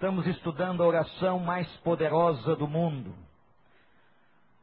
Estamos 0.00 0.26
estudando 0.28 0.82
a 0.82 0.86
oração 0.86 1.38
mais 1.40 1.68
poderosa 1.80 2.56
do 2.56 2.66
mundo. 2.66 3.14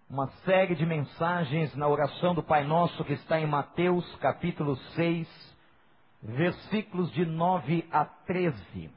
Uma 0.09 0.25
série 0.43 0.73
de 0.73 0.83
mensagens 0.83 1.75
na 1.75 1.87
oração 1.87 2.33
do 2.33 2.41
Pai 2.41 2.63
Nosso 2.63 3.05
que 3.05 3.13
está 3.13 3.39
em 3.39 3.45
Mateus 3.45 4.03
capítulo 4.15 4.75
6, 4.95 5.55
versículos 6.23 7.11
de 7.11 7.23
9 7.23 7.87
a 7.91 8.03
13. 8.03 8.89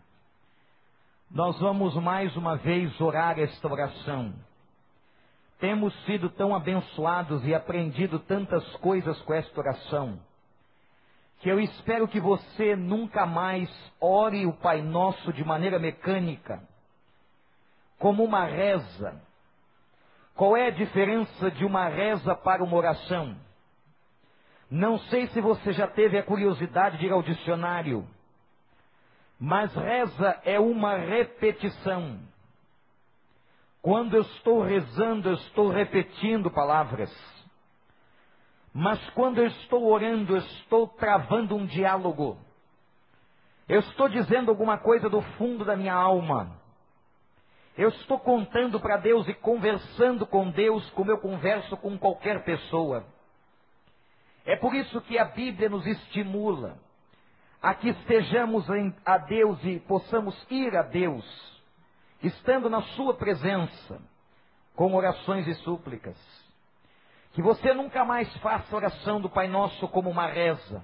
Nós 1.30 1.60
vamos 1.60 1.94
mais 1.96 2.34
uma 2.34 2.56
vez 2.56 2.98
orar 3.02 3.38
esta 3.38 3.68
oração. 3.68 4.32
Temos 5.58 5.92
sido 6.06 6.30
tão 6.30 6.54
abençoados 6.54 7.44
e 7.44 7.54
aprendido 7.54 8.18
tantas 8.18 8.66
coisas 8.76 9.20
com 9.24 9.34
esta 9.34 9.60
oração 9.60 10.18
que 11.40 11.48
eu 11.48 11.58
espero 11.58 12.06
que 12.06 12.20
você 12.20 12.76
nunca 12.76 13.26
mais 13.26 13.68
ore 13.98 14.46
o 14.46 14.52
Pai 14.52 14.82
Nosso 14.82 15.32
de 15.32 15.42
maneira 15.42 15.78
mecânica, 15.78 16.62
como 17.98 18.22
uma 18.22 18.44
reza. 18.44 19.20
Qual 20.34 20.56
é 20.56 20.66
a 20.66 20.70
diferença 20.70 21.50
de 21.50 21.64
uma 21.64 21.88
reza 21.88 22.34
para 22.34 22.62
uma 22.62 22.76
oração? 22.76 23.36
Não 24.70 24.98
sei 24.98 25.26
se 25.28 25.40
você 25.40 25.72
já 25.72 25.86
teve 25.88 26.18
a 26.18 26.22
curiosidade 26.22 26.98
de 26.98 27.06
ir 27.06 27.12
ao 27.12 27.22
dicionário, 27.22 28.06
mas 29.38 29.74
reza 29.74 30.40
é 30.44 30.60
uma 30.60 30.96
repetição. 30.96 32.20
Quando 33.80 34.14
eu 34.14 34.22
estou 34.22 34.62
rezando, 34.62 35.30
eu 35.30 35.34
estou 35.34 35.70
repetindo 35.70 36.50
palavras. 36.50 37.10
Mas 38.72 38.98
quando 39.10 39.38
eu 39.38 39.46
estou 39.46 39.90
orando, 39.90 40.36
eu 40.36 40.40
estou 40.40 40.86
travando 40.88 41.56
um 41.56 41.66
diálogo. 41.66 42.38
Eu 43.68 43.80
estou 43.80 44.08
dizendo 44.08 44.50
alguma 44.50 44.78
coisa 44.78 45.08
do 45.08 45.22
fundo 45.36 45.64
da 45.64 45.76
minha 45.76 45.94
alma. 45.94 46.58
Eu 47.76 47.88
estou 47.88 48.18
contando 48.18 48.78
para 48.80 48.96
Deus 48.96 49.26
e 49.28 49.34
conversando 49.34 50.26
com 50.26 50.50
Deus 50.50 50.88
como 50.90 51.10
eu 51.10 51.18
converso 51.18 51.76
com 51.76 51.96
qualquer 51.98 52.44
pessoa. 52.44 53.06
É 54.44 54.56
por 54.56 54.74
isso 54.74 55.00
que 55.02 55.18
a 55.18 55.24
Bíblia 55.24 55.68
nos 55.68 55.86
estimula 55.86 56.78
a 57.62 57.74
que 57.74 57.88
estejamos 57.88 58.66
a 59.04 59.18
Deus 59.18 59.62
e 59.64 59.78
possamos 59.80 60.34
ir 60.50 60.74
a 60.76 60.82
Deus, 60.82 61.24
estando 62.22 62.70
na 62.70 62.82
Sua 62.82 63.14
presença, 63.14 64.00
com 64.74 64.94
orações 64.94 65.46
e 65.46 65.54
súplicas. 65.56 66.16
Que 67.32 67.42
você 67.42 67.72
nunca 67.72 68.04
mais 68.04 68.34
faça 68.38 68.74
oração 68.74 69.20
do 69.20 69.30
Pai 69.30 69.46
Nosso 69.46 69.86
como 69.88 70.10
uma 70.10 70.26
reza, 70.26 70.82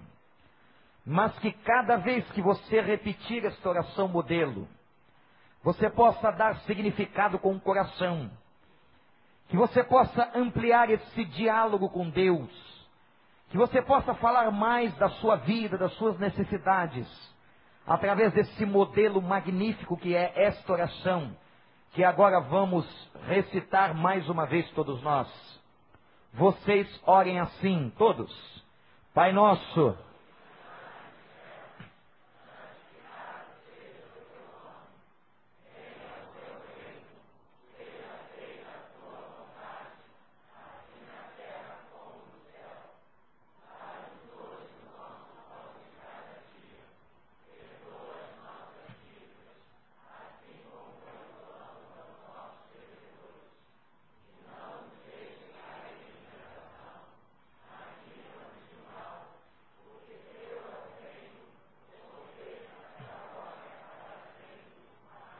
mas 1.05 1.37
que 1.39 1.53
cada 1.53 1.97
vez 1.97 2.29
que 2.33 2.43
você 2.43 2.81
repetir 2.81 3.45
esta 3.45 3.69
oração 3.69 4.09
modelo, 4.09 4.69
você 5.63 5.91
possa 5.91 6.31
dar 6.31 6.57
significado 6.61 7.39
com 7.39 7.55
o 7.55 7.61
coração, 7.61 8.31
que 9.49 9.57
você 9.57 9.83
possa 9.83 10.31
ampliar 10.35 10.91
esse 10.91 11.25
diálogo 11.25 11.89
com 11.89 12.09
Deus, 12.11 12.51
que 13.51 13.57
você 13.57 13.81
possa 13.83 14.15
falar 14.15 14.51
mais 14.51 14.97
da 14.97 15.09
sua 15.09 15.37
vida, 15.37 15.79
das 15.79 15.93
suas 15.95 16.19
necessidades, 16.19 17.07
através 17.87 18.33
desse 18.33 18.67
modelo 18.67 19.23
magnífico 19.23 19.97
que 19.97 20.15
é 20.15 20.33
esta 20.45 20.73
oração, 20.73 21.37
que 21.93 22.03
agora 22.03 22.41
vamos 22.41 22.85
recitar 23.27 23.95
mais 23.95 24.29
uma 24.29 24.45
vez 24.47 24.69
todos 24.73 25.01
nós. 25.03 25.57
Vocês 26.37 26.87
orem 27.07 27.41
assim, 27.41 27.91
todos. 27.97 28.31
Pai 29.15 29.33
nosso 29.33 29.97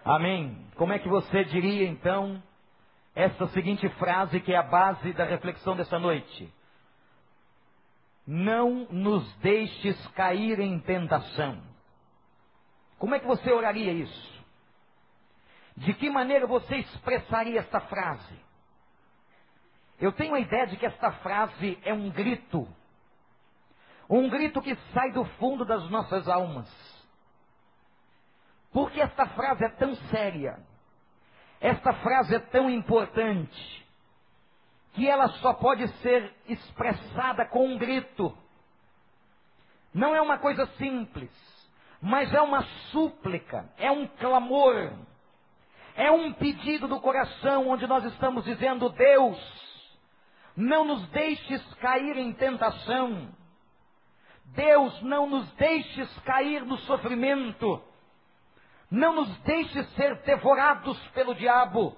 Amém. 0.07 0.65
Como 0.77 0.93
é 0.93 1.01
que 1.01 1.09
você 1.09 1.45
diria 1.47 1.89
então 1.89 2.41
essa 3.13 3.49
seguinte 3.49 3.89
frase 3.99 4.39
que 4.41 4.53
é 4.53 4.57
a 4.57 4.63
base 4.63 5.13
da 5.15 5.25
reflexão 5.25 5.75
dessa 5.75 5.99
noite? 5.99 6.53
Não 8.25 8.87
nos 8.89 9.35
deixes 9.39 10.07
cair 10.09 10.61
em 10.61 10.79
tentação. 10.79 11.61
Como 13.01 13.17
é 13.17 13.19
que 13.19 13.27
você 13.27 13.51
oraria 13.51 13.93
isso? 13.93 14.45
De 15.77 15.93
que 15.93 16.09
maneira 16.09 16.47
você 16.47 16.77
expressaria 16.77 17.59
esta 17.59 17.81
frase? 17.81 18.39
Eu 19.99 20.13
tenho 20.13 20.37
a 20.37 20.41
ideia 20.41 20.69
de 20.69 20.77
que 20.77 20.87
esta 20.87 21.11
frase 21.15 21.81
é 21.83 21.93
um 21.93 22.11
grito. 22.11 22.69
Um 24.09 24.29
grito 24.29 24.63
que 24.63 24.77
sai 24.95 25.11
do 25.11 25.25
fundo 25.25 25.65
das 25.65 25.91
nossas 25.91 26.29
almas 26.29 26.96
por 28.77 28.91
que 28.91 29.01
esta 29.01 29.25
frase 29.29 29.65
é 29.65 29.71
tão 29.71 29.97
séria? 30.11 30.59
Esta 31.63 31.95
frase 31.95 32.35
é 32.35 32.39
tão 32.39 32.69
importante 32.69 33.87
que 34.93 35.09
ela 35.09 35.29
só 35.29 35.55
pode 35.55 35.89
ser 36.03 36.31
expressada 36.47 37.47
com 37.47 37.69
um 37.69 37.79
grito. 37.79 38.37
Não 39.95 40.15
é 40.15 40.21
uma 40.21 40.37
coisa 40.37 40.67
simples, 40.77 41.31
mas 42.03 42.35
é 42.35 42.43
uma 42.43 42.63
súplica, 42.93 43.67
é 43.79 43.91
um 43.91 44.07
clamor, 44.09 44.93
é 45.95 46.11
um 46.11 46.35
pedido 46.35 46.87
do 46.87 47.01
coração 47.01 47.71
onde 47.71 47.87
nós 47.87 48.05
estamos 48.05 48.45
dizendo: 48.45 48.91
Deus, 48.91 49.99
não 50.55 50.85
nos 50.85 51.09
deixes 51.09 51.65
cair 51.77 52.19
em 52.19 52.31
tentação. 52.35 53.35
Deus, 54.45 55.01
não 55.01 55.27
nos 55.27 55.51
deixes 55.55 56.19
cair 56.19 56.63
no 56.67 56.77
sofrimento. 56.81 57.83
Não 58.97 59.15
nos 59.15 59.29
deixe 59.41 59.85
ser 59.95 60.23
devorados 60.23 60.99
pelo 61.09 61.35
diabo. 61.35 61.95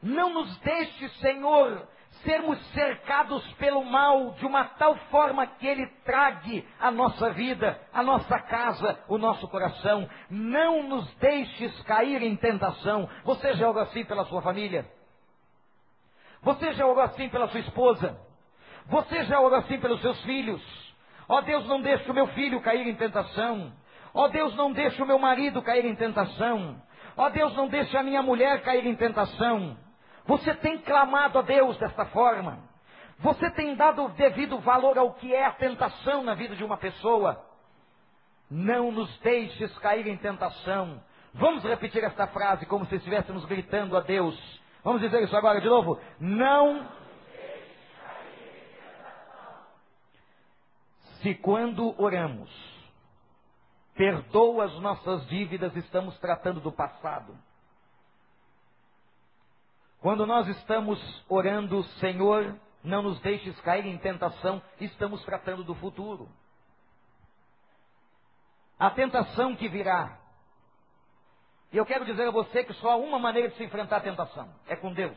Não 0.00 0.32
nos 0.32 0.56
deixe, 0.58 1.08
Senhor, 1.18 1.84
sermos 2.22 2.64
cercados 2.70 3.44
pelo 3.54 3.84
mal 3.84 4.30
de 4.34 4.46
uma 4.46 4.62
tal 4.64 4.94
forma 5.10 5.44
que 5.48 5.66
ele 5.66 5.84
trague 6.04 6.64
a 6.78 6.92
nossa 6.92 7.30
vida, 7.30 7.76
a 7.92 8.04
nossa 8.04 8.38
casa, 8.38 9.00
o 9.08 9.18
nosso 9.18 9.48
coração. 9.48 10.08
Não 10.30 10.84
nos 10.84 11.12
deixes 11.16 11.82
cair 11.82 12.22
em 12.22 12.36
tentação. 12.36 13.08
Você 13.24 13.54
já 13.54 13.68
orou 13.68 13.82
assim 13.82 14.04
pela 14.04 14.24
sua 14.26 14.40
família? 14.42 14.88
Você 16.42 16.72
já 16.74 16.86
orou 16.86 17.02
assim 17.02 17.28
pela 17.30 17.48
sua 17.48 17.60
esposa? 17.60 18.16
Você 18.86 19.24
já 19.24 19.40
orou 19.40 19.58
assim 19.58 19.80
pelos 19.80 20.00
seus 20.00 20.22
filhos? 20.22 20.62
Ó 21.28 21.38
oh, 21.38 21.42
Deus, 21.42 21.66
não 21.66 21.82
deixe 21.82 22.08
o 22.08 22.14
meu 22.14 22.28
filho 22.28 22.62
cair 22.62 22.86
em 22.86 22.94
tentação. 22.94 23.72
Ó 24.14 24.24
oh, 24.24 24.28
Deus, 24.28 24.54
não 24.56 24.72
deixe 24.72 25.02
o 25.02 25.06
meu 25.06 25.18
marido 25.18 25.62
cair 25.62 25.84
em 25.84 25.94
tentação. 25.94 26.76
Ó 27.16 27.26
oh, 27.26 27.30
Deus, 27.30 27.54
não 27.56 27.68
deixe 27.68 27.96
a 27.96 28.02
minha 28.02 28.22
mulher 28.22 28.62
cair 28.62 28.86
em 28.86 28.94
tentação. 28.94 29.76
Você 30.26 30.54
tem 30.54 30.78
clamado 30.78 31.38
a 31.38 31.42
Deus 31.42 31.76
desta 31.78 32.04
forma. 32.06 32.58
Você 33.18 33.50
tem 33.52 33.74
dado 33.74 34.08
devido 34.10 34.58
valor 34.58 34.98
ao 34.98 35.14
que 35.14 35.34
é 35.34 35.46
a 35.46 35.52
tentação 35.52 36.22
na 36.22 36.34
vida 36.34 36.56
de 36.56 36.64
uma 36.64 36.76
pessoa. 36.76 37.42
Não 38.50 38.92
nos 38.92 39.16
deixes 39.20 39.76
cair 39.78 40.06
em 40.06 40.16
tentação. 40.16 41.02
Vamos 41.34 41.64
repetir 41.64 42.04
esta 42.04 42.26
frase 42.26 42.66
como 42.66 42.84
se 42.86 42.96
estivéssemos 42.96 43.44
gritando 43.46 43.96
a 43.96 44.00
Deus. 44.00 44.60
Vamos 44.84 45.00
dizer 45.00 45.22
isso 45.22 45.36
agora 45.36 45.60
de 45.60 45.68
novo. 45.68 45.98
Não. 46.20 46.86
Se 51.22 51.34
quando 51.36 51.94
oramos, 52.02 52.50
perdoa 53.94 54.64
as 54.64 54.74
nossas 54.80 55.26
dívidas, 55.26 55.74
estamos 55.76 56.18
tratando 56.18 56.60
do 56.60 56.72
passado. 56.72 57.36
Quando 60.00 60.26
nós 60.26 60.48
estamos 60.48 60.98
orando, 61.28 61.82
Senhor, 62.00 62.58
não 62.82 63.02
nos 63.02 63.20
deixes 63.20 63.58
cair 63.60 63.86
em 63.86 63.98
tentação, 63.98 64.60
estamos 64.80 65.22
tratando 65.24 65.62
do 65.62 65.74
futuro. 65.76 66.28
A 68.78 68.90
tentação 68.90 69.54
que 69.54 69.68
virá. 69.68 70.18
E 71.72 71.76
eu 71.76 71.86
quero 71.86 72.04
dizer 72.04 72.26
a 72.26 72.32
você 72.32 72.64
que 72.64 72.74
só 72.74 72.90
há 72.90 72.96
uma 72.96 73.18
maneira 73.18 73.48
de 73.48 73.56
se 73.56 73.64
enfrentar 73.64 73.98
a 73.98 74.00
tentação: 74.00 74.52
é 74.66 74.74
com 74.74 74.92
Deus. 74.92 75.16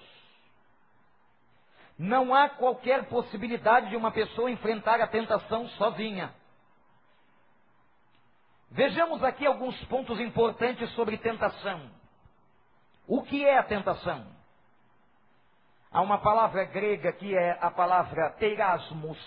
Não 1.98 2.34
há 2.36 2.50
qualquer 2.50 3.08
possibilidade 3.08 3.90
de 3.90 3.96
uma 3.96 4.12
pessoa 4.12 4.52
enfrentar 4.52 5.02
a 5.02 5.08
tentação 5.08 5.68
sozinha. 5.70 6.34
Vejamos 8.76 9.24
aqui 9.24 9.46
alguns 9.46 9.82
pontos 9.86 10.20
importantes 10.20 10.90
sobre 10.96 11.18
tentação. 11.18 11.90
O 13.08 13.24
que 13.24 13.46
é 13.46 13.58
a 13.58 13.64
tentação? 13.64 14.28
Há 15.90 16.02
uma 16.02 16.18
palavra 16.18 16.66
grega 16.66 17.14
que 17.14 17.34
é 17.34 17.58
a 17.62 17.72
palavra 17.72 18.32
teirasmos, 18.32 19.18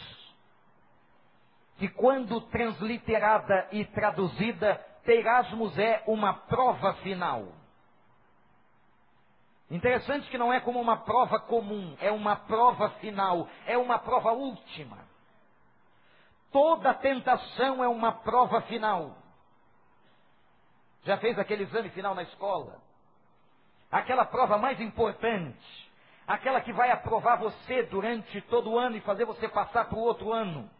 que 1.78 1.88
quando 1.88 2.42
transliterada 2.42 3.68
e 3.72 3.86
traduzida, 3.86 4.74
teirasmos 5.06 5.78
é 5.78 6.02
uma 6.06 6.34
prova 6.34 6.92
final. 6.96 7.48
Interessante 9.70 10.28
que 10.28 10.36
não 10.36 10.52
é 10.52 10.60
como 10.60 10.78
uma 10.78 10.98
prova 10.98 11.40
comum, 11.40 11.96
é 12.02 12.12
uma 12.12 12.36
prova 12.36 12.90
final, 13.00 13.48
é 13.64 13.78
uma 13.78 13.98
prova 13.98 14.30
última. 14.32 14.98
Toda 16.52 16.92
tentação 16.92 17.82
é 17.82 17.88
uma 17.88 18.12
prova 18.12 18.60
final. 18.62 19.16
Já 21.04 21.16
fez 21.18 21.38
aquele 21.38 21.64
exame 21.64 21.90
final 21.90 22.14
na 22.14 22.22
escola? 22.22 22.80
Aquela 23.90 24.24
prova 24.24 24.58
mais 24.58 24.80
importante, 24.80 25.90
aquela 26.26 26.60
que 26.60 26.72
vai 26.72 26.90
aprovar 26.90 27.36
você 27.36 27.84
durante 27.84 28.40
todo 28.42 28.70
o 28.70 28.78
ano 28.78 28.96
e 28.96 29.00
fazer 29.00 29.24
você 29.24 29.48
passar 29.48 29.86
para 29.86 29.98
o 29.98 30.02
outro 30.02 30.32
ano. 30.32 30.70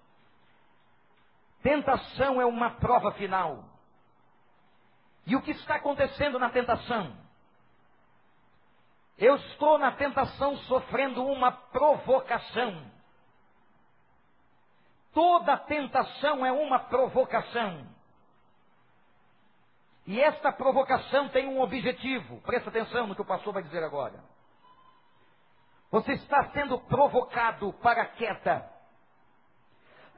Tentação 1.62 2.40
é 2.40 2.46
uma 2.46 2.70
prova 2.72 3.12
final. 3.12 3.64
E 5.26 5.34
o 5.36 5.42
que 5.42 5.50
está 5.50 5.76
acontecendo 5.76 6.38
na 6.38 6.50
tentação? 6.50 7.16
Eu 9.16 9.34
estou 9.36 9.78
na 9.78 9.92
tentação 9.92 10.56
sofrendo 10.58 11.24
uma 11.26 11.50
provocação. 11.50 12.90
Toda 15.12 15.56
tentação 15.56 16.46
é 16.46 16.52
uma 16.52 16.78
provocação. 16.78 17.97
E 20.08 20.20
esta 20.20 20.50
provocação 20.50 21.28
tem 21.28 21.46
um 21.46 21.60
objetivo. 21.60 22.40
Presta 22.40 22.70
atenção 22.70 23.06
no 23.06 23.14
que 23.14 23.22
o 23.22 23.26
pastor 23.26 23.52
vai 23.52 23.62
dizer 23.62 23.84
agora. 23.84 24.18
Você 25.90 26.14
está 26.14 26.50
sendo 26.50 26.80
provocado 26.80 27.72
para 27.74 28.02
a 28.02 28.06
queda. 28.06 28.68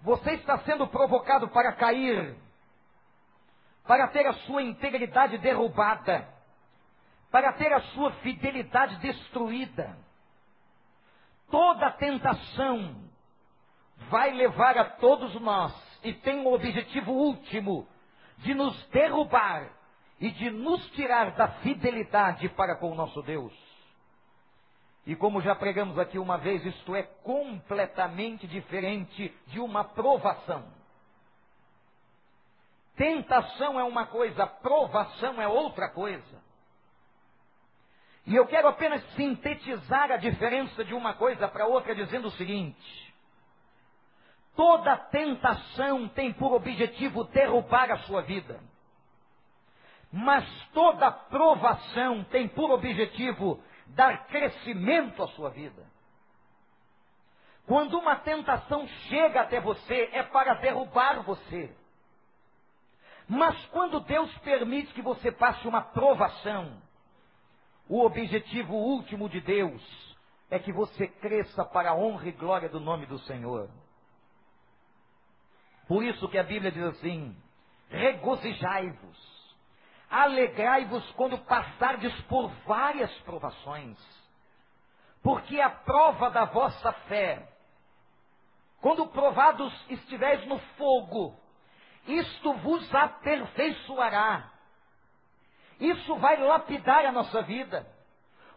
Você 0.00 0.30
está 0.36 0.58
sendo 0.60 0.86
provocado 0.86 1.48
para 1.48 1.74
cair. 1.74 2.34
Para 3.86 4.08
ter 4.08 4.26
a 4.26 4.32
sua 4.32 4.62
integridade 4.62 5.36
derrubada 5.36 6.40
para 7.30 7.52
ter 7.52 7.72
a 7.72 7.80
sua 7.80 8.12
fidelidade 8.14 8.96
destruída. 8.96 9.96
Toda 11.50 11.92
tentação 11.92 13.08
vai 14.08 14.32
levar 14.32 14.76
a 14.76 14.84
todos 14.84 15.40
nós 15.40 15.72
e 16.02 16.12
tem 16.12 16.44
o 16.44 16.52
objetivo 16.52 17.12
último 17.12 17.88
de 18.38 18.54
nos 18.54 18.88
derrubar 18.88 19.70
e 20.20 20.30
de 20.30 20.50
nos 20.50 20.84
tirar 20.90 21.30
da 21.32 21.48
fidelidade 21.60 22.48
para 22.50 22.76
com 22.76 22.92
o 22.92 22.94
nosso 22.94 23.22
Deus. 23.22 23.52
E 25.06 25.16
como 25.16 25.40
já 25.40 25.54
pregamos 25.54 25.98
aqui 25.98 26.18
uma 26.18 26.36
vez, 26.36 26.64
isto 26.64 26.94
é 26.94 27.02
completamente 27.02 28.46
diferente 28.46 29.34
de 29.46 29.58
uma 29.58 29.82
provação. 29.82 30.64
Tentação 32.96 33.80
é 33.80 33.84
uma 33.84 34.06
coisa, 34.06 34.46
provação 34.46 35.40
é 35.40 35.48
outra 35.48 35.88
coisa. 35.88 36.50
E 38.26 38.36
eu 38.36 38.46
quero 38.46 38.68
apenas 38.68 39.02
sintetizar 39.14 40.12
a 40.12 40.18
diferença 40.18 40.84
de 40.84 40.92
uma 40.92 41.14
coisa 41.14 41.48
para 41.48 41.66
outra, 41.66 41.94
dizendo 41.94 42.28
o 42.28 42.32
seguinte: 42.32 43.14
toda 44.54 44.96
tentação 44.96 46.08
tem 46.08 46.30
por 46.34 46.52
objetivo 46.52 47.24
derrubar 47.24 47.90
a 47.90 47.98
sua 48.00 48.20
vida, 48.20 48.60
mas 50.12 50.44
toda 50.72 51.10
provação 51.10 52.24
tem 52.24 52.48
por 52.48 52.70
objetivo 52.70 53.62
dar 53.88 54.26
crescimento 54.26 55.22
à 55.22 55.28
sua 55.28 55.50
vida. 55.50 55.86
Quando 57.66 57.98
uma 57.98 58.16
tentação 58.16 58.86
chega 59.08 59.42
até 59.42 59.60
você, 59.60 60.10
é 60.12 60.22
para 60.24 60.54
derrubar 60.54 61.22
você. 61.22 61.72
Mas 63.28 63.64
quando 63.66 64.00
Deus 64.00 64.36
permite 64.38 64.92
que 64.92 65.02
você 65.02 65.30
passe 65.30 65.68
uma 65.68 65.80
provação, 65.80 66.82
o 67.88 68.04
objetivo 68.04 68.74
último 68.74 69.28
de 69.28 69.40
Deus 69.40 70.16
é 70.50 70.58
que 70.58 70.72
você 70.72 71.06
cresça 71.06 71.64
para 71.64 71.90
a 71.90 71.94
honra 71.94 72.28
e 72.28 72.32
glória 72.32 72.68
do 72.68 72.80
nome 72.80 73.06
do 73.06 73.20
Senhor. 73.20 73.70
Por 75.86 76.02
isso 76.04 76.28
que 76.28 76.38
a 76.38 76.42
Bíblia 76.42 76.72
diz 76.72 76.82
assim: 76.82 77.36
regozijai-vos, 77.88 79.39
alegrai-vos 80.10 81.08
quando 81.12 81.38
passardes 81.38 82.12
por 82.22 82.48
várias 82.66 83.12
provações, 83.20 83.98
porque 85.22 85.60
a 85.60 85.70
prova 85.70 86.30
da 86.30 86.46
vossa 86.46 86.92
fé, 87.08 87.48
quando 88.80 89.06
provados 89.08 89.72
estiveres 89.88 90.46
no 90.46 90.58
fogo, 90.76 91.38
isto 92.06 92.54
vos 92.54 92.94
aperfeiçoará 92.94 94.50
isso 95.80 96.14
vai 96.16 96.36
lapidar 96.36 97.06
a 97.06 97.12
nossa 97.12 97.40
vida. 97.42 97.86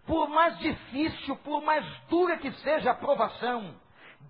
Por 0.05 0.27
mais 0.27 0.57
difícil, 0.59 1.37
por 1.37 1.61
mais 1.63 1.85
dura 2.09 2.37
que 2.37 2.51
seja 2.51 2.91
a 2.91 2.95
provação, 2.95 3.73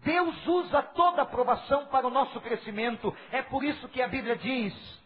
Deus 0.03 0.45
usa 0.45 0.83
toda 0.83 1.23
a 1.23 1.25
provação 1.25 1.87
para 1.87 2.05
o 2.05 2.11
nosso 2.11 2.39
crescimento. 2.39 3.15
É 3.31 3.41
por 3.41 3.63
isso 3.63 3.89
que 3.89 4.01
a 4.01 4.07
Bíblia 4.07 4.35
diz 4.35 5.02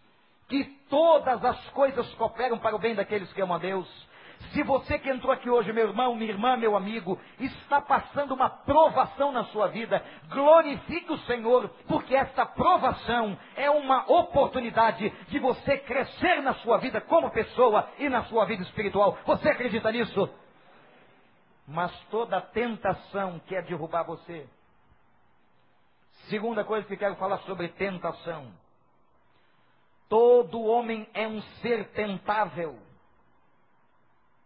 que 0.48 0.64
todas 0.90 1.44
as 1.44 1.70
coisas 1.70 2.08
cooperam 2.16 2.58
para 2.58 2.76
o 2.76 2.80
bem 2.80 2.96
daqueles 2.96 3.32
que 3.34 3.42
amam 3.42 3.58
a 3.58 3.60
Deus. 3.60 4.08
Se 4.54 4.64
você 4.64 5.00
que 5.00 5.10
entrou 5.10 5.32
aqui 5.32 5.50
hoje, 5.50 5.74
meu 5.74 5.88
irmão, 5.88 6.16
minha 6.16 6.32
irmã, 6.32 6.56
meu 6.56 6.76
amigo, 6.76 7.20
está 7.40 7.82
passando 7.82 8.34
uma 8.34 8.50
provação 8.50 9.32
na 9.32 9.46
sua 9.46 9.68
vida, 9.68 10.04
glorifique 10.30 11.12
o 11.12 11.18
Senhor, 11.20 11.70
porque 11.88 12.16
esta 12.16 12.46
provação 12.46 13.38
é 13.56 13.70
uma 13.70 14.10
oportunidade 14.12 15.10
de 15.28 15.40
você 15.40 15.78
crescer 15.80 16.42
na 16.42 16.54
sua 16.56 16.78
vida 16.78 17.02
como 17.02 17.32
pessoa 17.32 17.90
e 17.98 18.08
na 18.10 18.24
sua 18.26 18.46
vida 18.46 18.64
espiritual. 18.64 19.18
Você 19.26 19.50
acredita 19.50 19.92
nisso? 19.92 20.30
Mas 21.68 21.92
toda 22.12 22.40
tentação 22.40 23.42
quer 23.48 23.64
derrubar 23.64 24.04
você. 24.04 24.48
Segunda 26.30 26.64
coisa 26.64 26.88
que 26.88 26.96
quero 26.96 27.16
falar 27.16 27.40
sobre 27.40 27.70
tentação. 27.70 28.52
Todo 30.10 30.64
homem 30.64 31.08
é 31.14 31.28
um 31.28 31.42
ser 31.62 31.92
tentável. 31.92 32.80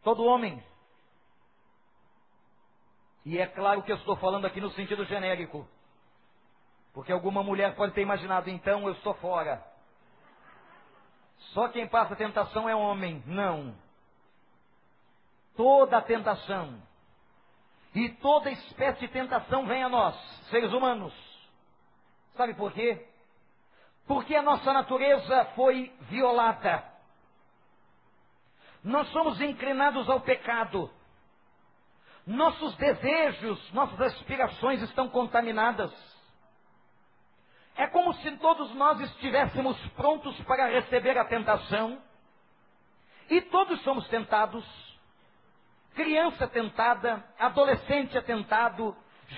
Todo 0.03 0.23
homem. 0.23 0.63
E 3.23 3.37
é 3.37 3.45
claro 3.45 3.83
que 3.83 3.91
eu 3.91 3.97
estou 3.97 4.15
falando 4.17 4.45
aqui 4.45 4.59
no 4.59 4.71
sentido 4.71 5.05
genérico. 5.05 5.67
Porque 6.93 7.11
alguma 7.11 7.43
mulher 7.43 7.75
pode 7.75 7.93
ter 7.93 8.01
imaginado, 8.01 8.49
então 8.49 8.87
eu 8.87 8.93
estou 8.93 9.13
fora. 9.15 9.63
Só 11.53 11.69
quem 11.69 11.87
passa 11.87 12.15
tentação 12.15 12.67
é 12.67 12.75
homem. 12.75 13.23
Não. 13.25 13.75
Toda 15.55 16.01
tentação 16.01 16.81
e 17.93 18.09
toda 18.09 18.49
espécie 18.49 19.01
de 19.01 19.07
tentação 19.09 19.65
vem 19.67 19.83
a 19.83 19.89
nós, 19.89 20.15
seres 20.49 20.71
humanos. 20.71 21.13
Sabe 22.35 22.53
por 22.53 22.71
quê? 22.71 23.07
Porque 24.07 24.35
a 24.35 24.41
nossa 24.41 24.73
natureza 24.73 25.45
foi 25.55 25.93
violada. 26.09 26.83
Nós 28.83 29.07
somos 29.09 29.39
inclinados 29.39 30.09
ao 30.09 30.21
pecado. 30.21 30.89
Nossos 32.25 32.75
desejos, 32.77 33.71
nossas 33.73 33.99
aspirações 34.01 34.81
estão 34.81 35.09
contaminadas. 35.09 35.91
É 37.75 37.87
como 37.87 38.13
se 38.15 38.31
todos 38.37 38.73
nós 38.75 38.99
estivéssemos 38.99 39.77
prontos 39.89 40.39
para 40.43 40.67
receber 40.67 41.17
a 41.17 41.25
tentação. 41.25 42.01
E 43.29 43.41
todos 43.41 43.81
somos 43.83 44.07
tentados. 44.09 44.65
Criança 45.95 46.47
tentada, 46.47 47.23
adolescente 47.37 48.17
é 48.17 48.21
tentado, 48.21 48.95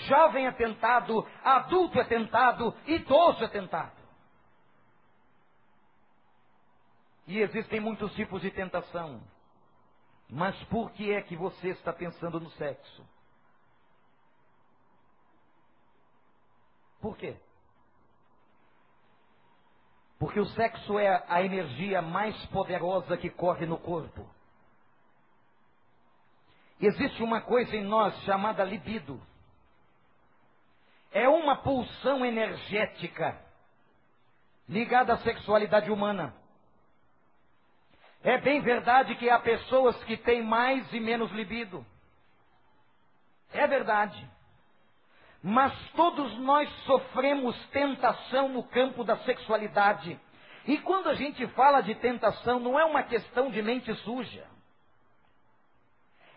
jovem 0.07 0.45
é 0.45 0.51
tentado, 0.51 1.27
adulto 1.43 1.99
é 1.99 2.03
tentado, 2.03 2.75
idoso 2.85 3.43
é 3.43 3.47
tentado. 3.47 4.02
E 7.27 7.39
existem 7.39 7.79
muitos 7.79 8.13
tipos 8.15 8.41
de 8.41 8.51
tentação. 8.51 9.21
Mas 10.29 10.55
por 10.65 10.91
que 10.91 11.11
é 11.11 11.21
que 11.21 11.35
você 11.35 11.69
está 11.69 11.93
pensando 11.93 12.39
no 12.39 12.49
sexo? 12.51 13.05
Por 16.99 17.17
quê? 17.17 17.35
Porque 20.17 20.39
o 20.39 20.45
sexo 20.47 20.97
é 20.97 21.23
a 21.27 21.43
energia 21.43 22.01
mais 22.01 22.33
poderosa 22.45 23.17
que 23.17 23.29
corre 23.29 23.65
no 23.65 23.77
corpo. 23.77 24.27
Existe 26.79 27.21
uma 27.21 27.41
coisa 27.41 27.75
em 27.75 27.83
nós 27.83 28.17
chamada 28.23 28.63
libido. 28.63 29.21
É 31.11 31.27
uma 31.29 31.57
pulsão 31.57 32.25
energética 32.25 33.39
ligada 34.67 35.13
à 35.13 35.17
sexualidade 35.19 35.91
humana. 35.91 36.33
É 38.23 38.37
bem 38.37 38.61
verdade 38.61 39.15
que 39.15 39.29
há 39.29 39.37
pessoas 39.37 40.01
que 40.05 40.15
têm 40.15 40.41
mais 40.41 40.91
e 40.93 40.99
menos 40.99 41.29
libido. 41.31 41.85
É 43.51 43.67
verdade. 43.67 44.25
Mas 45.43 45.73
todos 45.91 46.37
nós 46.39 46.69
sofremos 46.85 47.53
tentação 47.67 48.47
no 48.47 48.63
campo 48.63 49.03
da 49.03 49.17
sexualidade. 49.17 50.17
E 50.65 50.77
quando 50.77 51.09
a 51.09 51.13
gente 51.13 51.45
fala 51.47 51.81
de 51.81 51.93
tentação, 51.95 52.59
não 52.61 52.79
é 52.79 52.85
uma 52.85 53.03
questão 53.03 53.51
de 53.51 53.61
mente 53.61 53.93
suja. 53.95 54.47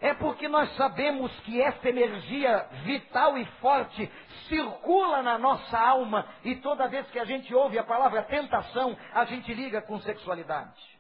É 0.00 0.12
porque 0.12 0.48
nós 0.48 0.74
sabemos 0.76 1.32
que 1.40 1.62
essa 1.62 1.88
energia 1.88 2.68
vital 2.84 3.38
e 3.38 3.44
forte 3.60 4.10
circula 4.48 5.22
na 5.22 5.38
nossa 5.38 5.78
alma 5.78 6.28
e 6.44 6.56
toda 6.56 6.88
vez 6.88 7.08
que 7.10 7.18
a 7.18 7.24
gente 7.24 7.54
ouve 7.54 7.78
a 7.78 7.84
palavra 7.84 8.24
tentação, 8.24 8.96
a 9.14 9.24
gente 9.24 9.54
liga 9.54 9.80
com 9.82 10.00
sexualidade. 10.00 10.95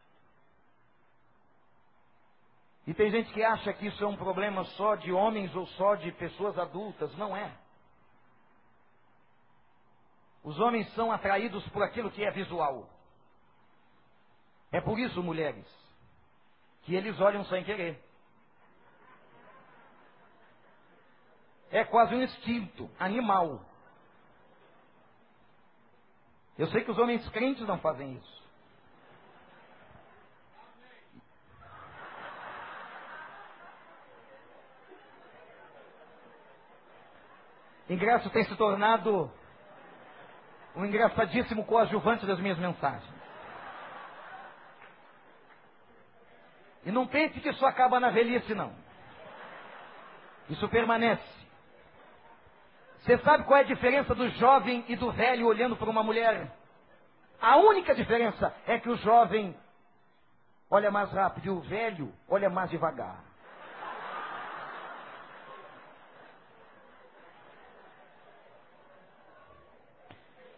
E 2.86 2.94
tem 2.94 3.10
gente 3.10 3.32
que 3.32 3.42
acha 3.42 3.72
que 3.72 3.86
isso 3.86 4.02
é 4.04 4.06
um 4.06 4.16
problema 4.16 4.64
só 4.76 4.94
de 4.94 5.12
homens 5.12 5.54
ou 5.54 5.66
só 5.68 5.96
de 5.96 6.12
pessoas 6.12 6.56
adultas. 6.56 7.14
Não 7.16 7.36
é. 7.36 7.52
Os 10.44 10.58
homens 10.60 10.92
são 10.94 11.10
atraídos 11.10 11.68
por 11.70 11.82
aquilo 11.82 12.10
que 12.12 12.24
é 12.24 12.30
visual. 12.30 12.88
É 14.70 14.80
por 14.80 14.98
isso, 14.98 15.20
mulheres, 15.20 15.66
que 16.82 16.94
eles 16.94 17.20
olham 17.20 17.44
sem 17.46 17.64
querer. 17.64 18.00
É 21.70 21.84
quase 21.84 22.14
um 22.14 22.22
instinto 22.22 22.88
animal. 22.98 23.60
Eu 26.56 26.68
sei 26.68 26.84
que 26.84 26.90
os 26.92 26.98
homens 26.98 27.28
crentes 27.30 27.66
não 27.66 27.80
fazem 27.80 28.14
isso. 28.14 28.45
Ingresso 37.88 38.30
tem 38.30 38.44
se 38.44 38.56
tornado 38.56 39.30
um 40.74 40.84
engraçadíssimo 40.84 41.64
coadjuvante 41.64 42.26
das 42.26 42.38
minhas 42.38 42.58
mensagens. 42.58 43.14
E 46.84 46.90
não 46.90 47.06
pense 47.06 47.40
que 47.40 47.48
isso 47.48 47.64
acaba 47.66 47.98
na 47.98 48.10
velhice, 48.10 48.54
não. 48.54 48.72
Isso 50.48 50.68
permanece. 50.68 51.36
Você 53.00 53.18
sabe 53.18 53.44
qual 53.44 53.58
é 53.58 53.62
a 53.62 53.66
diferença 53.66 54.14
do 54.14 54.28
jovem 54.30 54.84
e 54.88 54.96
do 54.96 55.10
velho 55.12 55.46
olhando 55.46 55.76
para 55.76 55.90
uma 55.90 56.02
mulher? 56.02 56.52
A 57.40 57.56
única 57.56 57.94
diferença 57.94 58.54
é 58.66 58.78
que 58.78 58.88
o 58.88 58.96
jovem 58.96 59.56
olha 60.70 60.90
mais 60.90 61.10
rápido 61.12 61.46
e 61.46 61.50
o 61.50 61.60
velho 61.60 62.12
olha 62.28 62.50
mais 62.50 62.70
devagar. 62.70 63.25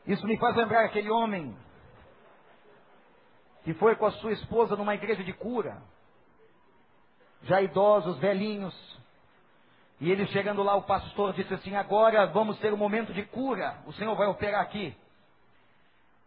Isso 0.08 0.26
me 0.26 0.38
faz 0.38 0.56
lembrar 0.56 0.86
aquele 0.86 1.10
homem 1.10 1.54
que 3.62 3.74
foi 3.74 3.94
com 3.94 4.06
a 4.06 4.12
sua 4.12 4.32
esposa 4.32 4.74
numa 4.74 4.94
igreja 4.94 5.22
de 5.22 5.34
cura, 5.34 5.82
já 7.42 7.60
idosos, 7.60 8.18
velhinhos. 8.18 8.74
E 10.00 10.10
ele 10.10 10.26
chegando 10.28 10.62
lá, 10.62 10.74
o 10.76 10.82
pastor 10.82 11.34
disse 11.34 11.52
assim: 11.52 11.76
Agora 11.76 12.26
vamos 12.26 12.58
ter 12.58 12.72
um 12.72 12.76
momento 12.78 13.12
de 13.12 13.22
cura. 13.24 13.82
O 13.84 13.92
Senhor 13.92 14.14
vai 14.14 14.26
operar 14.28 14.62
aqui. 14.62 14.96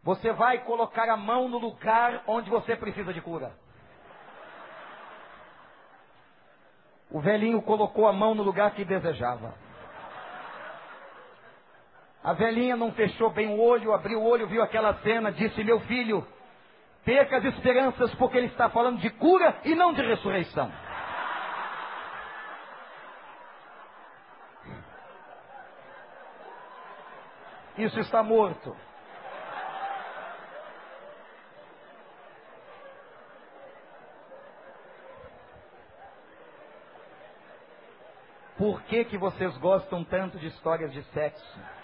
Você 0.04 0.32
vai 0.32 0.60
colocar 0.60 1.10
a 1.10 1.18
mão 1.18 1.50
no 1.50 1.58
lugar 1.58 2.24
onde 2.28 2.52
você 2.52 2.76
precisa 2.76 3.12
de 3.12 3.22
cura. 3.22 3.52
O 7.10 7.20
velhinho 7.20 7.62
colocou 7.64 8.08
a 8.08 8.14
mão 8.14 8.36
no 8.36 8.44
lugar 8.44 8.72
que 8.76 8.86
desejava. 8.86 9.56
A 12.24 12.34
velhinha 12.34 12.76
não 12.76 12.92
fechou 12.92 13.32
bem 13.32 13.48
o 13.48 13.60
olho, 13.60 13.94
abriu 13.94 14.20
o 14.22 14.28
olho, 14.28 14.48
viu 14.48 14.62
aquela 14.62 14.94
cena, 15.02 15.32
disse: 15.32 15.64
Meu 15.64 15.80
filho, 15.82 16.26
perca 17.04 17.38
as 17.38 17.46
esperanças, 17.46 18.14
porque 18.16 18.38
ele 18.38 18.48
está 18.48 18.70
falando 18.70 19.00
de 19.00 19.10
cura 19.10 19.58
e 19.66 19.74
não 19.74 19.92
de 19.92 20.02
ressurreição. 20.04 20.72
Isso 27.78 28.00
está 28.00 28.22
morto. 28.22 28.76
Por 38.58 38.84
que, 38.84 39.06
que 39.06 39.18
vocês 39.18 39.58
gostam 39.58 40.04
tanto 40.04 40.38
de 40.38 40.46
histórias 40.46 40.94
de 40.94 41.02
sexo? 41.06 41.81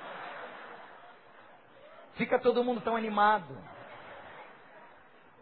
Fica 2.17 2.39
todo 2.39 2.63
mundo 2.63 2.81
tão 2.81 2.95
animado. 2.95 3.57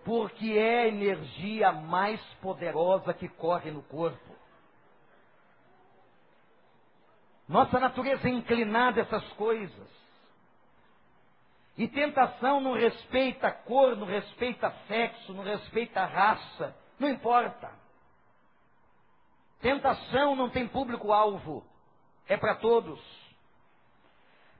Porque 0.03 0.51
é 0.51 0.83
a 0.83 0.87
energia 0.87 1.71
mais 1.71 2.21
poderosa 2.35 3.13
que 3.13 3.27
corre 3.27 3.71
no 3.71 3.81
corpo. 3.83 4.35
Nossa 7.47 7.79
natureza 7.79 8.27
é 8.27 8.31
inclinada 8.31 9.01
a 9.01 9.03
essas 9.03 9.27
coisas. 9.33 9.95
E 11.77 11.87
tentação 11.87 12.61
não 12.61 12.73
respeita 12.73 13.51
cor, 13.51 13.95
não 13.95 14.05
respeita 14.05 14.71
sexo, 14.87 15.33
não 15.33 15.43
respeita 15.43 16.05
raça, 16.05 16.75
não 16.97 17.09
importa. 17.09 17.71
Tentação 19.59 20.35
não 20.35 20.49
tem 20.49 20.67
público-alvo, 20.67 21.65
é 22.27 22.37
para 22.37 22.55
todos. 22.55 23.24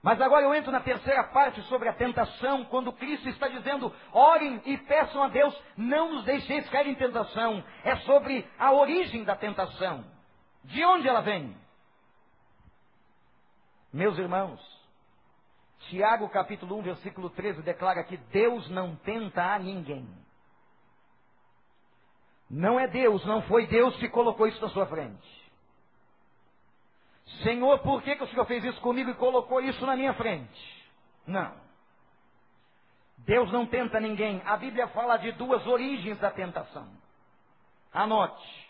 Mas 0.06 0.20
agora 0.20 0.44
eu 0.44 0.54
entro 0.54 0.70
na 0.70 0.78
terceira 0.78 1.24
parte 1.24 1.60
sobre 1.62 1.88
a 1.88 1.92
tentação, 1.92 2.64
quando 2.66 2.92
Cristo 2.92 3.28
está 3.28 3.48
dizendo: 3.48 3.92
orem 4.12 4.62
e 4.64 4.78
peçam 4.78 5.20
a 5.20 5.26
Deus, 5.26 5.60
não 5.76 6.12
nos 6.12 6.24
deixeis 6.24 6.68
cair 6.70 6.86
em 6.86 6.94
tentação. 6.94 7.60
É 7.82 7.96
sobre 7.96 8.48
a 8.56 8.70
origem 8.70 9.24
da 9.24 9.34
tentação. 9.34 10.04
De 10.62 10.84
onde 10.84 11.08
ela 11.08 11.22
vem? 11.22 11.56
Meus 13.92 14.16
irmãos, 14.16 14.60
Tiago 15.88 16.28
capítulo 16.28 16.78
1, 16.78 16.82
versículo 16.82 17.28
13 17.28 17.62
declara 17.62 18.04
que 18.04 18.16
Deus 18.16 18.70
não 18.70 18.94
tenta 18.94 19.42
a 19.42 19.58
ninguém. 19.58 20.08
Não 22.48 22.78
é 22.78 22.86
Deus, 22.86 23.26
não 23.26 23.42
foi 23.42 23.66
Deus 23.66 23.96
que 23.96 24.08
colocou 24.08 24.46
isso 24.46 24.62
na 24.62 24.68
sua 24.68 24.86
frente. 24.86 25.35
Senhor, 27.42 27.78
por 27.80 28.02
que, 28.02 28.16
que 28.16 28.24
o 28.24 28.28
Senhor 28.28 28.44
fez 28.46 28.64
isso 28.64 28.80
comigo 28.80 29.10
e 29.10 29.14
colocou 29.14 29.60
isso 29.60 29.84
na 29.84 29.96
minha 29.96 30.14
frente? 30.14 30.86
Não. 31.26 31.54
Deus 33.18 33.50
não 33.50 33.66
tenta 33.66 33.98
ninguém. 33.98 34.40
A 34.44 34.56
Bíblia 34.56 34.86
fala 34.88 35.16
de 35.16 35.32
duas 35.32 35.66
origens 35.66 36.18
da 36.18 36.30
tentação. 36.30 36.88
Anote. 37.92 38.66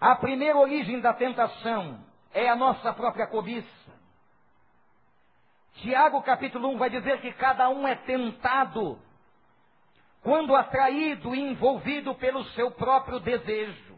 A 0.00 0.16
primeira 0.16 0.58
origem 0.58 1.00
da 1.00 1.14
tentação 1.14 2.04
é 2.32 2.48
a 2.48 2.56
nossa 2.56 2.92
própria 2.92 3.26
cobiça. 3.26 3.68
Tiago 5.76 6.22
capítulo 6.22 6.68
1 6.70 6.78
vai 6.78 6.90
dizer 6.90 7.20
que 7.20 7.32
cada 7.32 7.68
um 7.70 7.86
é 7.86 7.94
tentado 7.94 9.00
quando 10.22 10.54
atraído 10.54 11.34
e 11.34 11.40
envolvido 11.40 12.14
pelo 12.14 12.44
seu 12.50 12.70
próprio 12.72 13.20
desejo. 13.20 13.89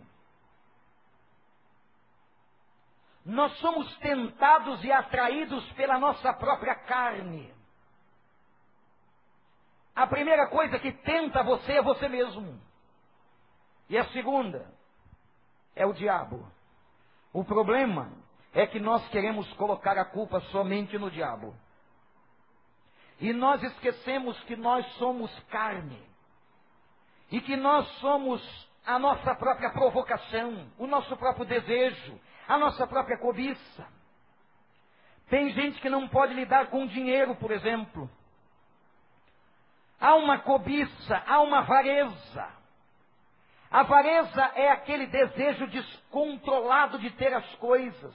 Nós 3.24 3.52
somos 3.58 3.96
tentados 3.98 4.82
e 4.82 4.90
atraídos 4.90 5.64
pela 5.72 5.98
nossa 5.98 6.32
própria 6.32 6.74
carne. 6.74 7.52
A 9.94 10.06
primeira 10.06 10.48
coisa 10.48 10.78
que 10.78 10.90
tenta 10.90 11.42
você 11.42 11.74
é 11.74 11.82
você 11.82 12.08
mesmo. 12.08 12.60
E 13.88 13.96
a 13.96 14.04
segunda 14.06 14.66
é 15.76 15.86
o 15.86 15.92
diabo. 15.92 16.50
O 17.32 17.44
problema 17.44 18.10
é 18.52 18.66
que 18.66 18.80
nós 18.80 19.06
queremos 19.08 19.50
colocar 19.54 19.96
a 19.96 20.04
culpa 20.04 20.40
somente 20.50 20.98
no 20.98 21.10
diabo. 21.10 21.54
E 23.20 23.32
nós 23.32 23.62
esquecemos 23.62 24.38
que 24.44 24.56
nós 24.56 24.84
somos 24.94 25.30
carne. 25.44 26.02
E 27.30 27.40
que 27.40 27.54
nós 27.54 27.86
somos 28.00 28.70
a 28.84 28.98
nossa 28.98 29.34
própria 29.36 29.70
provocação, 29.70 30.68
o 30.76 30.86
nosso 30.86 31.16
próprio 31.16 31.46
desejo, 31.46 32.20
a 32.48 32.58
nossa 32.58 32.86
própria 32.86 33.18
cobiça. 33.18 33.86
Tem 35.28 35.50
gente 35.50 35.80
que 35.80 35.88
não 35.88 36.08
pode 36.08 36.34
lidar 36.34 36.66
com 36.66 36.86
dinheiro, 36.86 37.34
por 37.36 37.50
exemplo. 37.50 38.10
Há 39.98 40.14
uma 40.16 40.38
cobiça, 40.38 41.22
há 41.26 41.40
uma 41.40 41.58
avareza. 41.58 42.62
A 43.70 43.80
avareza 43.80 44.42
é 44.54 44.70
aquele 44.70 45.06
desejo 45.06 45.66
descontrolado 45.68 46.98
de 46.98 47.10
ter 47.12 47.32
as 47.32 47.54
coisas. 47.54 48.14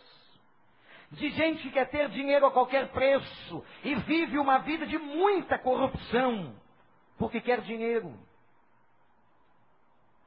De 1.10 1.30
gente 1.30 1.64
que 1.64 1.72
quer 1.72 1.90
ter 1.90 2.10
dinheiro 2.10 2.46
a 2.46 2.52
qualquer 2.52 2.90
preço 2.90 3.66
e 3.84 3.96
vive 3.96 4.38
uma 4.38 4.60
vida 4.60 4.86
de 4.86 4.98
muita 4.98 5.58
corrupção, 5.58 6.54
porque 7.18 7.40
quer 7.42 7.62
dinheiro. 7.62 8.14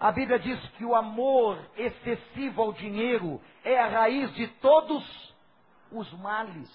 A 0.00 0.10
Bíblia 0.10 0.38
diz 0.38 0.58
que 0.70 0.84
o 0.84 0.94
amor 0.94 1.58
excessivo 1.76 2.62
ao 2.62 2.72
dinheiro 2.72 3.38
é 3.62 3.78
a 3.78 3.86
raiz 3.86 4.32
de 4.32 4.48
todos 4.48 5.04
os 5.92 6.10
males. 6.14 6.70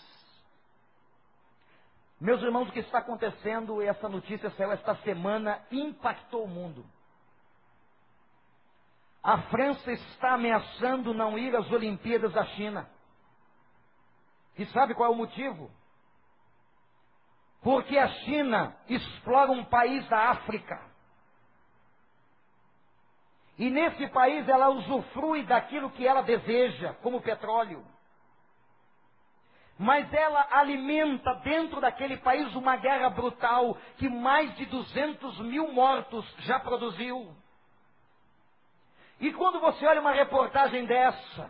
Meus 2.22 2.39
irmãos, 2.44 2.70
o 2.70 2.72
que 2.72 2.82
está 2.82 3.00
acontecendo, 3.00 3.82
essa 3.82 4.08
notícia 4.08 4.51
saiu 4.51 4.72
esta 4.72 4.96
semana, 4.98 5.60
impactou 5.72 6.44
o 6.44 6.48
mundo. 6.48 6.86
A 9.24 9.41
França 9.50 9.91
está 9.91 10.34
ameaçando 10.36 11.12
não 11.12 11.36
ir 11.36 11.55
às 11.55 11.70
Olimpíadas 11.72 12.32
da 12.32 12.46
China. 12.46 12.88
E 14.55 14.67
sabe 14.67 14.94
qual 14.94 15.12
é 15.12 15.13
o 15.13 15.17
motivo? 15.17 15.72
Porque 17.63 17.98
a 17.98 18.08
China 18.08 18.77
explora 18.88 19.51
um 19.51 19.65
país 19.65 20.08
da 20.10 20.29
África. 20.29 20.95
E 23.58 23.70
nesse 23.70 24.08
país 24.08 24.48
ela 24.48 24.70
usufrui 24.70 25.44
daquilo 25.44 25.90
que 25.92 26.06
ela 26.06 26.22
deseja, 26.22 26.94
como 26.96 27.22
petróleo. 27.22 27.86
Mas 29.78 30.12
ela 30.14 30.48
alimenta 30.52 31.34
dentro 31.36 31.82
daquele 31.82 32.18
país 32.18 32.54
uma 32.56 32.78
guerra 32.78 33.10
brutal 33.10 33.78
que 33.98 34.10
mais 34.10 34.56
de 34.56 34.66
200 34.66 35.40
mil 35.40 35.72
mortos 35.72 36.26
já 36.40 36.60
produziu. 36.60 37.36
E 39.20 39.32
quando 39.34 39.60
você 39.60 39.86
olha 39.86 40.02
uma 40.02 40.12
reportagem 40.12 40.86
dessa, 40.86 41.50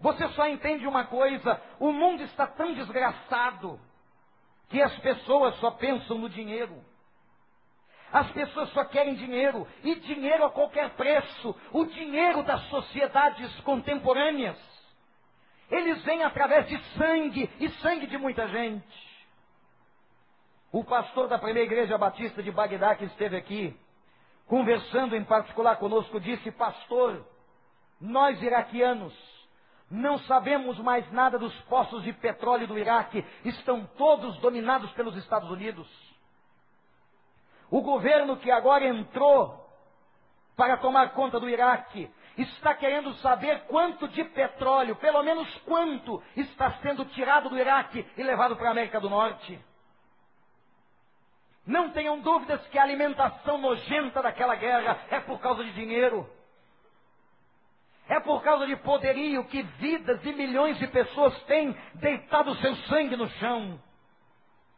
você 0.00 0.28
só 0.28 0.46
entende 0.46 0.86
uma 0.86 1.04
coisa: 1.04 1.60
o 1.78 1.92
mundo 1.92 2.22
está 2.22 2.46
tão 2.46 2.74
desgraçado 2.74 3.80
que 4.68 4.82
as 4.82 4.98
pessoas 4.98 5.56
só 5.56 5.70
pensam 5.70 6.18
no 6.18 6.28
dinheiro. 6.28 6.82
As 8.12 8.30
pessoas 8.30 8.70
só 8.70 8.84
querem 8.84 9.14
dinheiro, 9.14 9.66
e 9.82 9.94
dinheiro 9.96 10.44
a 10.44 10.50
qualquer 10.50 10.90
preço. 10.90 11.54
O 11.72 11.84
dinheiro 11.84 12.42
das 12.42 12.62
sociedades 12.68 13.60
contemporâneas. 13.60 14.56
Eles 15.70 16.02
vêm 16.04 16.22
através 16.22 16.68
de 16.68 16.78
sangue, 16.96 17.50
e 17.58 17.68
sangue 17.80 18.06
de 18.06 18.16
muita 18.16 18.46
gente. 18.48 19.06
O 20.72 20.84
pastor 20.84 21.28
da 21.28 21.38
primeira 21.38 21.66
igreja 21.66 21.98
batista 21.98 22.42
de 22.42 22.50
Bagdá, 22.50 22.94
que 22.94 23.04
esteve 23.04 23.36
aqui, 23.36 23.76
conversando 24.46 25.16
em 25.16 25.24
particular 25.24 25.76
conosco, 25.76 26.20
disse: 26.20 26.50
Pastor, 26.52 27.26
nós 28.00 28.40
iraquianos 28.42 29.14
não 29.90 30.18
sabemos 30.20 30.78
mais 30.78 31.10
nada 31.12 31.38
dos 31.38 31.54
poços 31.62 32.02
de 32.02 32.12
petróleo 32.12 32.66
do 32.66 32.78
Iraque, 32.78 33.24
estão 33.44 33.86
todos 33.96 34.36
dominados 34.38 34.90
pelos 34.92 35.16
Estados 35.16 35.50
Unidos. 35.50 35.86
O 37.70 37.80
governo 37.80 38.36
que 38.36 38.50
agora 38.50 38.86
entrou 38.86 39.66
para 40.56 40.76
tomar 40.76 41.12
conta 41.12 41.38
do 41.40 41.48
Iraque 41.48 42.10
está 42.38 42.74
querendo 42.74 43.12
saber 43.14 43.62
quanto 43.66 44.08
de 44.08 44.22
petróleo, 44.24 44.96
pelo 44.96 45.22
menos 45.22 45.52
quanto, 45.58 46.22
está 46.36 46.72
sendo 46.80 47.04
tirado 47.06 47.48
do 47.48 47.58
Iraque 47.58 48.06
e 48.16 48.22
levado 48.22 48.56
para 48.56 48.68
a 48.68 48.72
América 48.72 49.00
do 49.00 49.10
Norte. 49.10 49.58
Não 51.66 51.90
tenham 51.90 52.20
dúvidas 52.20 52.64
que 52.68 52.78
a 52.78 52.82
alimentação 52.82 53.58
nojenta 53.58 54.22
daquela 54.22 54.54
guerra 54.54 55.00
é 55.10 55.18
por 55.18 55.40
causa 55.40 55.64
de 55.64 55.72
dinheiro. 55.72 56.28
É 58.08 58.20
por 58.20 58.40
causa 58.42 58.66
de 58.66 58.76
poderio 58.76 59.44
que 59.46 59.62
vidas 59.62 60.24
e 60.24 60.32
milhões 60.32 60.78
de 60.78 60.86
pessoas 60.86 61.36
têm 61.44 61.76
deitado 61.94 62.54
seu 62.56 62.76
sangue 62.88 63.16
no 63.16 63.28
chão. 63.30 63.80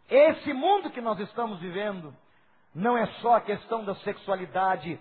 Esse 0.08 0.54
mundo 0.54 0.90
que 0.90 1.02
nós 1.02 1.18
estamos 1.20 1.60
vivendo 1.60 2.16
não 2.78 2.96
é 2.96 3.06
só 3.20 3.34
a 3.34 3.40
questão 3.40 3.84
da 3.84 3.94
sexualidade, 3.96 5.00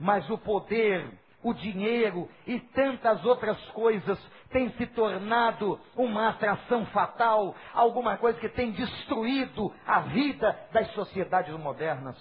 mas 0.00 0.28
o 0.30 0.38
poder, 0.38 1.06
o 1.42 1.52
dinheiro 1.52 2.28
e 2.46 2.58
tantas 2.58 3.22
outras 3.24 3.62
coisas 3.72 4.18
têm 4.50 4.70
se 4.72 4.86
tornado 4.86 5.78
uma 5.94 6.30
atração 6.30 6.86
fatal, 6.86 7.54
alguma 7.74 8.16
coisa 8.16 8.40
que 8.40 8.48
tem 8.48 8.72
destruído 8.72 9.70
a 9.86 10.00
vida 10.00 10.68
das 10.72 10.90
sociedades 10.92 11.54
modernas. 11.58 12.16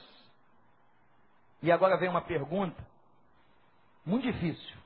E 1.62 1.72
agora 1.72 1.98
vem 1.98 2.10
uma 2.10 2.22
pergunta 2.22 2.86
muito 4.06 4.24
difícil. 4.24 4.78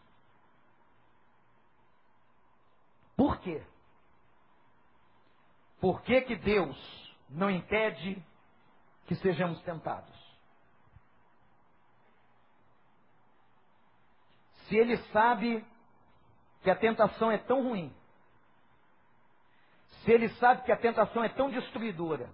Por 3.18 3.40
quê? 3.40 3.64
Por 5.80 6.02
que, 6.04 6.22
que 6.22 6.36
Deus 6.36 6.78
não 7.28 7.50
impede 7.50 8.24
que 9.12 9.16
sejamos 9.16 9.62
tentados? 9.64 10.18
Se 14.64 14.78
Ele 14.78 14.96
sabe 15.12 15.66
que 16.64 16.70
a 16.72 16.76
tentação 16.78 17.30
é 17.30 17.38
tão 17.38 17.62
ruim, 17.62 17.94
se 19.90 20.12
Ele 20.14 20.30
sabe 20.36 20.64
que 20.64 20.72
a 20.72 20.78
tentação 20.78 21.26
é 21.26 21.28
tão 21.28 21.50
destruidora, 21.50 22.30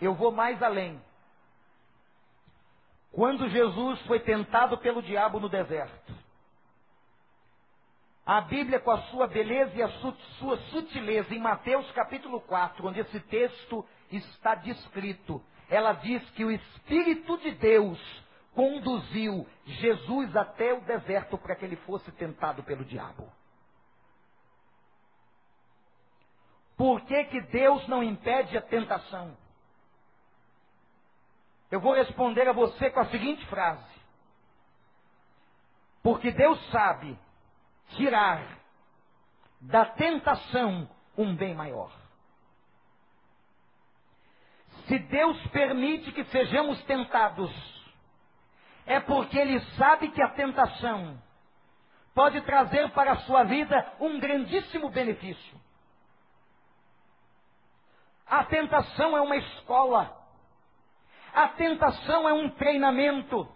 eu 0.00 0.14
vou 0.14 0.30
mais 0.30 0.62
além. 0.62 1.02
Quando 3.10 3.48
Jesus 3.48 4.00
foi 4.02 4.20
tentado 4.20 4.78
pelo 4.78 5.02
diabo 5.02 5.40
no 5.40 5.48
deserto, 5.48 6.14
a 8.24 8.42
Bíblia, 8.42 8.78
com 8.78 8.92
a 8.92 9.02
sua 9.08 9.26
beleza 9.26 9.74
e 9.74 9.82
a 9.82 9.88
sua 10.38 10.56
sutileza, 10.70 11.34
em 11.34 11.40
Mateus 11.40 11.90
capítulo 11.90 12.40
4, 12.42 12.86
onde 12.86 13.00
esse 13.00 13.18
texto 13.22 13.84
está 14.08 14.54
descrito, 14.54 15.44
ela 15.72 15.94
diz 15.94 16.22
que 16.32 16.44
o 16.44 16.50
Espírito 16.50 17.38
de 17.38 17.52
Deus 17.52 17.98
conduziu 18.54 19.48
Jesus 19.64 20.36
até 20.36 20.74
o 20.74 20.82
deserto 20.82 21.38
para 21.38 21.56
que 21.56 21.64
ele 21.64 21.76
fosse 21.76 22.12
tentado 22.12 22.62
pelo 22.62 22.84
diabo. 22.84 23.32
Por 26.76 27.00
que, 27.06 27.24
que 27.24 27.40
Deus 27.40 27.88
não 27.88 28.02
impede 28.02 28.58
a 28.58 28.60
tentação? 28.60 29.34
Eu 31.70 31.80
vou 31.80 31.94
responder 31.94 32.46
a 32.46 32.52
você 32.52 32.90
com 32.90 33.00
a 33.00 33.06
seguinte 33.06 33.46
frase: 33.46 33.94
Porque 36.02 36.30
Deus 36.32 36.60
sabe 36.70 37.18
tirar 37.96 38.58
da 39.58 39.86
tentação 39.86 40.86
um 41.16 41.34
bem 41.34 41.54
maior. 41.54 42.01
Se 44.92 44.98
Deus 44.98 45.38
permite 45.46 46.12
que 46.12 46.22
sejamos 46.24 46.82
tentados, 46.84 47.50
é 48.84 49.00
porque 49.00 49.38
Ele 49.38 49.58
sabe 49.78 50.10
que 50.10 50.20
a 50.20 50.28
tentação 50.28 51.18
pode 52.14 52.42
trazer 52.42 52.90
para 52.90 53.12
a 53.12 53.16
sua 53.20 53.42
vida 53.44 53.90
um 53.98 54.20
grandíssimo 54.20 54.90
benefício. 54.90 55.58
A 58.26 58.44
tentação 58.44 59.16
é 59.16 59.22
uma 59.22 59.36
escola, 59.36 60.14
a 61.32 61.48
tentação 61.48 62.28
é 62.28 62.34
um 62.34 62.50
treinamento. 62.50 63.48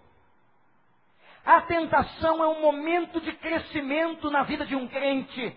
A 1.45 1.61
tentação 1.61 2.43
é 2.43 2.49
um 2.49 2.63
momento 2.63 3.21
de 3.21 3.35
crescimento 3.35 4.31
na 4.31 4.43
vida 4.45 4.65
de 4.65 4.75
um 4.75 4.89
crente. 4.89 5.55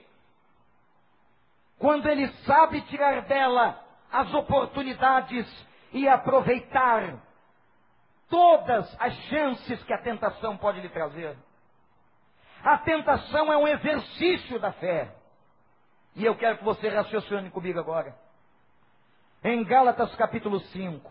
Quando 1.77 2.05
ele 2.09 2.27
sabe 2.43 2.81
tirar 2.81 3.21
dela 3.21 3.81
as 4.11 4.33
oportunidades 4.33 5.68
e 5.91 6.07
aproveitar 6.07 7.21
todas 8.29 8.95
as 8.99 9.13
chances 9.29 9.83
que 9.83 9.93
a 9.93 10.01
tentação 10.01 10.57
pode 10.57 10.81
lhe 10.81 10.89
trazer. 10.89 11.37
A 12.63 12.77
tentação 12.77 13.51
é 13.51 13.57
um 13.57 13.67
exercício 13.67 14.59
da 14.59 14.71
fé. 14.73 15.15
E 16.15 16.25
eu 16.25 16.35
quero 16.35 16.57
que 16.57 16.63
você 16.63 16.89
raciocine 16.89 17.49
comigo 17.49 17.79
agora. 17.79 18.15
Em 19.43 19.63
Gálatas 19.63 20.13
capítulo 20.15 20.59
5, 20.59 21.09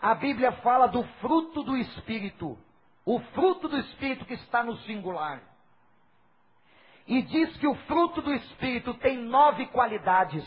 a 0.00 0.14
Bíblia 0.14 0.52
fala 0.52 0.86
do 0.86 1.04
fruto 1.20 1.62
do 1.62 1.76
Espírito 1.76 2.58
o 3.04 3.20
fruto 3.20 3.68
do 3.68 3.76
Espírito 3.76 4.24
que 4.24 4.34
está 4.34 4.62
no 4.62 4.76
singular. 4.78 5.42
E 7.06 7.20
diz 7.20 7.54
que 7.58 7.66
o 7.66 7.74
fruto 7.74 8.22
do 8.22 8.32
Espírito 8.32 8.94
tem 8.94 9.18
nove 9.18 9.66
qualidades. 9.66 10.44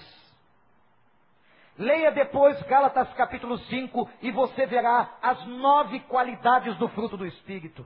Leia 1.77 2.11
depois 2.11 2.59
Gálatas 2.63 3.13
capítulo 3.13 3.59
5 3.59 4.09
e 4.21 4.31
você 4.31 4.65
verá 4.65 5.17
as 5.21 5.45
nove 5.45 5.99
qualidades 6.01 6.75
do 6.77 6.89
fruto 6.89 7.15
do 7.15 7.25
Espírito. 7.25 7.85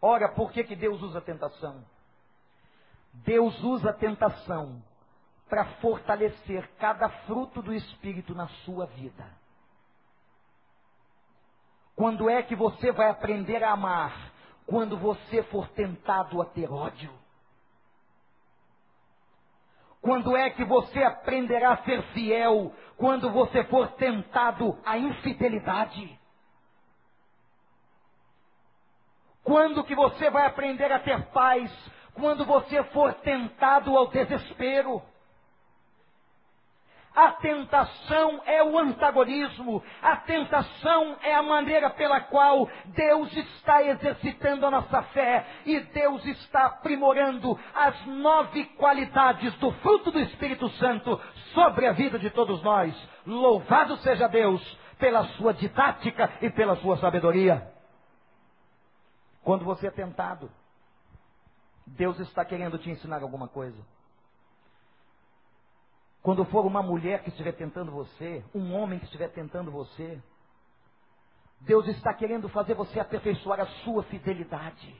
Ora, 0.00 0.28
por 0.28 0.52
que, 0.52 0.62
que 0.62 0.76
Deus 0.76 1.00
usa 1.00 1.18
a 1.18 1.22
tentação? 1.22 1.82
Deus 3.12 3.58
usa 3.62 3.90
a 3.90 3.94
tentação 3.94 4.82
para 5.48 5.64
fortalecer 5.80 6.68
cada 6.78 7.08
fruto 7.26 7.62
do 7.62 7.72
Espírito 7.72 8.34
na 8.34 8.48
sua 8.64 8.86
vida. 8.86 9.24
Quando 11.94 12.28
é 12.28 12.42
que 12.42 12.56
você 12.56 12.90
vai 12.90 13.08
aprender 13.08 13.62
a 13.62 13.72
amar? 13.72 14.32
Quando 14.66 14.98
você 14.98 15.42
for 15.44 15.68
tentado 15.68 16.42
a 16.42 16.46
ter 16.46 16.70
ódio. 16.70 17.21
Quando 20.02 20.36
é 20.36 20.50
que 20.50 20.64
você 20.64 21.00
aprenderá 21.04 21.74
a 21.74 21.84
ser 21.84 22.02
fiel? 22.12 22.74
Quando 22.96 23.30
você 23.30 23.62
for 23.64 23.86
tentado 23.92 24.76
à 24.84 24.98
infidelidade. 24.98 26.18
Quando 29.44 29.84
que 29.84 29.94
você 29.94 30.28
vai 30.28 30.46
aprender 30.46 30.90
a 30.90 30.98
ter 30.98 31.26
paz? 31.26 31.72
Quando 32.14 32.44
você 32.44 32.82
for 32.84 33.14
tentado 33.14 33.96
ao 33.96 34.08
desespero. 34.08 35.00
A 37.14 37.32
tentação 37.32 38.40
é 38.46 38.62
o 38.62 38.78
antagonismo, 38.78 39.82
a 40.00 40.16
tentação 40.16 41.16
é 41.22 41.34
a 41.34 41.42
maneira 41.42 41.90
pela 41.90 42.22
qual 42.22 42.66
Deus 42.86 43.30
está 43.36 43.82
exercitando 43.82 44.64
a 44.64 44.70
nossa 44.70 45.02
fé 45.02 45.46
e 45.66 45.78
Deus 45.80 46.24
está 46.24 46.66
aprimorando 46.66 47.58
as 47.74 48.06
nove 48.06 48.64
qualidades 48.76 49.52
do 49.56 49.70
fruto 49.72 50.10
do 50.10 50.20
Espírito 50.20 50.70
Santo 50.70 51.20
sobre 51.52 51.86
a 51.86 51.92
vida 51.92 52.18
de 52.18 52.30
todos 52.30 52.62
nós. 52.62 52.96
Louvado 53.26 53.98
seja 53.98 54.26
Deus 54.26 54.62
pela 54.98 55.24
sua 55.36 55.52
didática 55.52 56.32
e 56.40 56.48
pela 56.48 56.76
sua 56.76 56.96
sabedoria. 56.96 57.70
Quando 59.42 59.66
você 59.66 59.88
é 59.88 59.90
tentado, 59.90 60.50
Deus 61.86 62.18
está 62.20 62.42
querendo 62.42 62.78
te 62.78 62.88
ensinar 62.88 63.22
alguma 63.22 63.48
coisa. 63.48 63.76
Quando 66.22 66.44
for 66.46 66.64
uma 66.64 66.82
mulher 66.82 67.22
que 67.22 67.30
estiver 67.30 67.52
tentando 67.52 67.90
você, 67.90 68.44
um 68.54 68.72
homem 68.74 68.98
que 69.00 69.06
estiver 69.06 69.28
tentando 69.28 69.72
você, 69.72 70.22
Deus 71.60 71.86
está 71.88 72.14
querendo 72.14 72.48
fazer 72.48 72.74
você 72.74 73.00
aperfeiçoar 73.00 73.60
a 73.60 73.66
sua 73.84 74.04
fidelidade. 74.04 74.96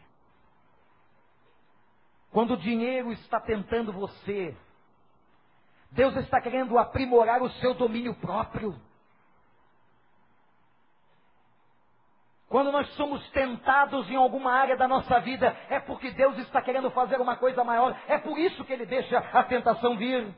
Quando 2.33 2.55
o 2.55 2.57
dinheiro 2.57 3.13
está 3.13 3.39
tentando 3.39 3.93
você, 3.93 4.57
Deus 5.93 6.17
está 6.17 6.41
querendo 6.41 6.79
aprimorar 6.79 7.43
o 7.43 7.51
seu 7.51 7.75
domínio 7.75 8.15
próprio. 8.15 8.75
Quando 12.49 12.73
nós 12.73 12.89
somos 12.95 13.27
tentados 13.31 14.11
em 14.11 14.17
alguma 14.17 14.53
área 14.53 14.77
da 14.77 14.89
nossa 14.89 15.21
vida, 15.21 15.57
é 15.69 15.79
porque 15.79 16.11
Deus 16.11 16.37
está 16.39 16.61
querendo 16.61 16.91
fazer 16.91 17.21
uma 17.21 17.37
coisa 17.37 17.63
maior. 17.63 17.97
É 18.09 18.19
por 18.19 18.39
isso 18.39 18.65
que 18.65 18.73
Ele 18.73 18.87
deixa 18.87 19.19
a 19.19 19.45
tentação 19.45 19.97
vir. 19.97 20.35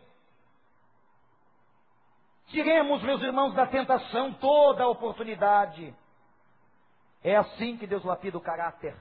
Tiremos, 2.49 3.03
meus 3.03 3.23
irmãos, 3.23 3.55
da 3.55 3.67
tentação 3.67 4.33
toda 4.35 4.85
a 4.85 4.89
oportunidade. 4.89 5.95
É 7.23 7.37
assim 7.37 7.77
que 7.77 7.87
Deus 7.87 8.05
lapida 8.05 8.37
o 8.37 8.41
caráter. 8.41 8.95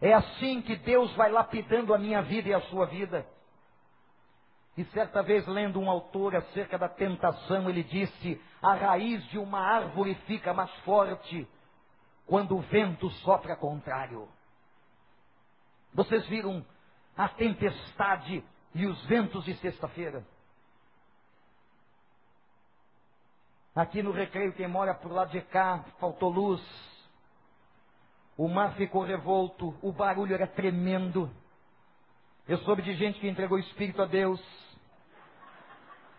É 0.00 0.12
assim 0.14 0.62
que 0.62 0.76
Deus 0.76 1.12
vai 1.16 1.30
lapidando 1.30 1.92
a 1.92 1.98
minha 1.98 2.22
vida 2.22 2.48
e 2.48 2.54
a 2.54 2.60
sua 2.62 2.86
vida. 2.86 3.26
E 4.76 4.84
certa 4.86 5.24
vez, 5.24 5.44
lendo 5.48 5.80
um 5.80 5.90
autor 5.90 6.36
acerca 6.36 6.78
da 6.78 6.88
tentação, 6.88 7.68
ele 7.68 7.82
disse: 7.82 8.40
a 8.62 8.74
raiz 8.74 9.24
de 9.26 9.36
uma 9.36 9.58
árvore 9.58 10.14
fica 10.26 10.54
mais 10.54 10.70
forte 10.84 11.48
quando 12.24 12.56
o 12.56 12.60
vento 12.60 13.10
sopra 13.10 13.56
contrário. 13.56 14.28
Vocês 15.92 16.24
viram 16.28 16.64
a 17.16 17.28
tempestade 17.28 18.44
e 18.72 18.86
os 18.86 19.04
ventos 19.06 19.44
de 19.44 19.54
sexta-feira? 19.56 20.24
Aqui 23.78 24.02
no 24.02 24.10
recreio, 24.10 24.52
quem 24.54 24.66
mora 24.66 24.92
por 24.92 25.12
lado 25.12 25.30
de 25.30 25.40
cá, 25.40 25.84
faltou 26.00 26.30
luz. 26.30 26.60
O 28.36 28.48
mar 28.48 28.74
ficou 28.74 29.04
revolto, 29.04 29.72
o 29.80 29.92
barulho 29.92 30.34
era 30.34 30.48
tremendo. 30.48 31.30
Eu 32.48 32.58
soube 32.58 32.82
de 32.82 32.94
gente 32.94 33.20
que 33.20 33.28
entregou 33.28 33.56
o 33.56 33.60
espírito 33.60 34.02
a 34.02 34.04
Deus. 34.04 34.42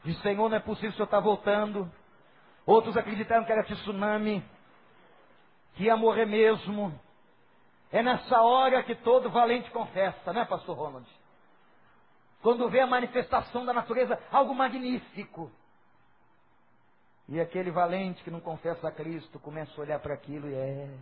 Disse, 0.05 0.21
Senhor, 0.21 0.47
não 0.47 0.55
é 0.55 0.61
possível 0.61 0.91
o 0.91 0.93
Senhor 0.93 1.03
estar 1.03 1.17
tá 1.17 1.21
voltando. 1.21 1.91
Outros 2.65 2.95
acreditaram 2.95 3.43
que 3.43 3.51
era 3.51 3.65
tsunami, 3.65 4.41
que 5.73 5.83
ia 5.83 5.97
morrer 5.97 6.27
mesmo. 6.27 6.97
É 7.91 8.01
nessa 8.01 8.41
hora 8.41 8.83
que 8.83 8.95
todo 8.95 9.29
valente 9.29 9.69
confessa, 9.71 10.31
não 10.31 10.43
é, 10.43 10.45
pastor 10.45 10.77
Ronald? 10.77 11.09
Quando 12.41 12.69
vê 12.69 12.79
a 12.79 12.87
manifestação 12.87 13.65
da 13.65 13.73
natureza, 13.73 14.17
algo 14.31 14.55
magnífico. 14.55 15.51
E 17.31 17.39
aquele 17.39 17.69
valente 17.69 18.23
que 18.23 18.31
não 18.31 18.41
confessa 18.41 18.87
a 18.87 18.91
Cristo 18.91 19.39
começa 19.39 19.71
a 19.77 19.81
olhar 19.81 19.99
para 19.99 20.15
aquilo 20.15 20.49
e 20.49 20.55
é, 20.55 20.97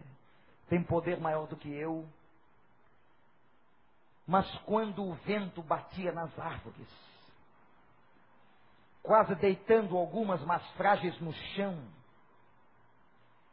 tem 0.67 0.83
poder 0.83 1.21
maior 1.21 1.47
do 1.47 1.55
que 1.55 1.73
eu. 1.73 2.05
Mas 4.27 4.45
quando 4.65 5.05
o 5.05 5.13
vento 5.13 5.63
batia 5.63 6.11
nas 6.11 6.37
árvores, 6.37 6.89
quase 9.01 9.35
deitando 9.35 9.95
algumas 9.95 10.43
mais 10.43 10.67
frágeis 10.71 11.17
no 11.21 11.31
chão, 11.31 11.81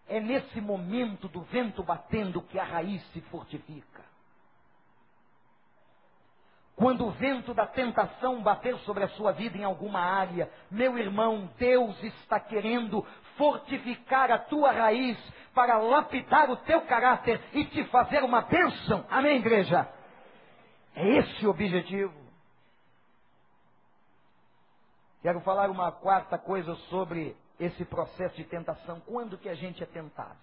é 0.08 0.18
nesse 0.18 0.60
momento 0.60 1.28
do 1.28 1.42
vento 1.42 1.80
batendo 1.84 2.42
que 2.42 2.58
a 2.58 2.64
raiz 2.64 3.00
se 3.12 3.20
fortifica. 3.22 4.04
Quando 6.76 7.06
o 7.06 7.10
vento 7.12 7.54
da 7.54 7.66
tentação 7.66 8.42
bater 8.42 8.76
sobre 8.78 9.04
a 9.04 9.08
sua 9.10 9.30
vida 9.32 9.56
em 9.56 9.62
alguma 9.62 10.00
área, 10.00 10.50
meu 10.70 10.98
irmão, 10.98 11.48
Deus 11.56 12.02
está 12.02 12.40
querendo 12.40 13.06
fortificar 13.36 14.30
a 14.32 14.38
tua 14.38 14.72
raiz 14.72 15.16
para 15.54 15.78
lapidar 15.78 16.50
o 16.50 16.56
teu 16.56 16.82
caráter 16.82 17.40
e 17.52 17.64
te 17.66 17.84
fazer 17.84 18.24
uma 18.24 18.40
bênção. 18.42 19.06
Amém, 19.08 19.36
igreja? 19.36 19.88
É 20.96 21.08
esse 21.18 21.46
o 21.46 21.50
objetivo. 21.50 22.12
Quero 25.22 25.40
falar 25.40 25.70
uma 25.70 25.92
quarta 25.92 26.36
coisa 26.36 26.74
sobre 26.90 27.36
esse 27.58 27.84
processo 27.84 28.34
de 28.36 28.44
tentação. 28.44 29.00
Quando 29.00 29.38
que 29.38 29.48
a 29.48 29.54
gente 29.54 29.82
é 29.82 29.86
tentado? 29.86 30.38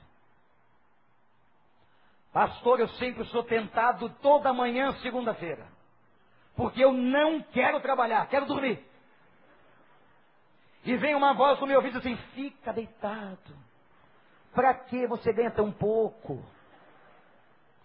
Pastor, 2.32 2.80
eu 2.80 2.88
sempre 2.91 3.26
sou 3.26 3.44
tentado 3.44 4.10
toda 4.22 4.54
manhã, 4.54 4.94
segunda-feira. 5.02 5.81
Porque 6.56 6.84
eu 6.84 6.92
não 6.92 7.42
quero 7.42 7.80
trabalhar, 7.80 8.28
quero 8.28 8.46
dormir. 8.46 8.86
E 10.84 10.98
vem 10.98 11.16
uma 11.16 11.34
voz 11.34 11.60
no 11.60 11.68
meu 11.68 11.78
ouvido 11.78 12.00
assim: 12.00 12.16
fica 12.34 12.74
deitado. 12.74 13.56
Para 14.54 14.74
que 14.74 15.08
você 15.08 15.32
ganha 15.32 15.52
tão 15.52 15.72
pouco? 15.72 16.44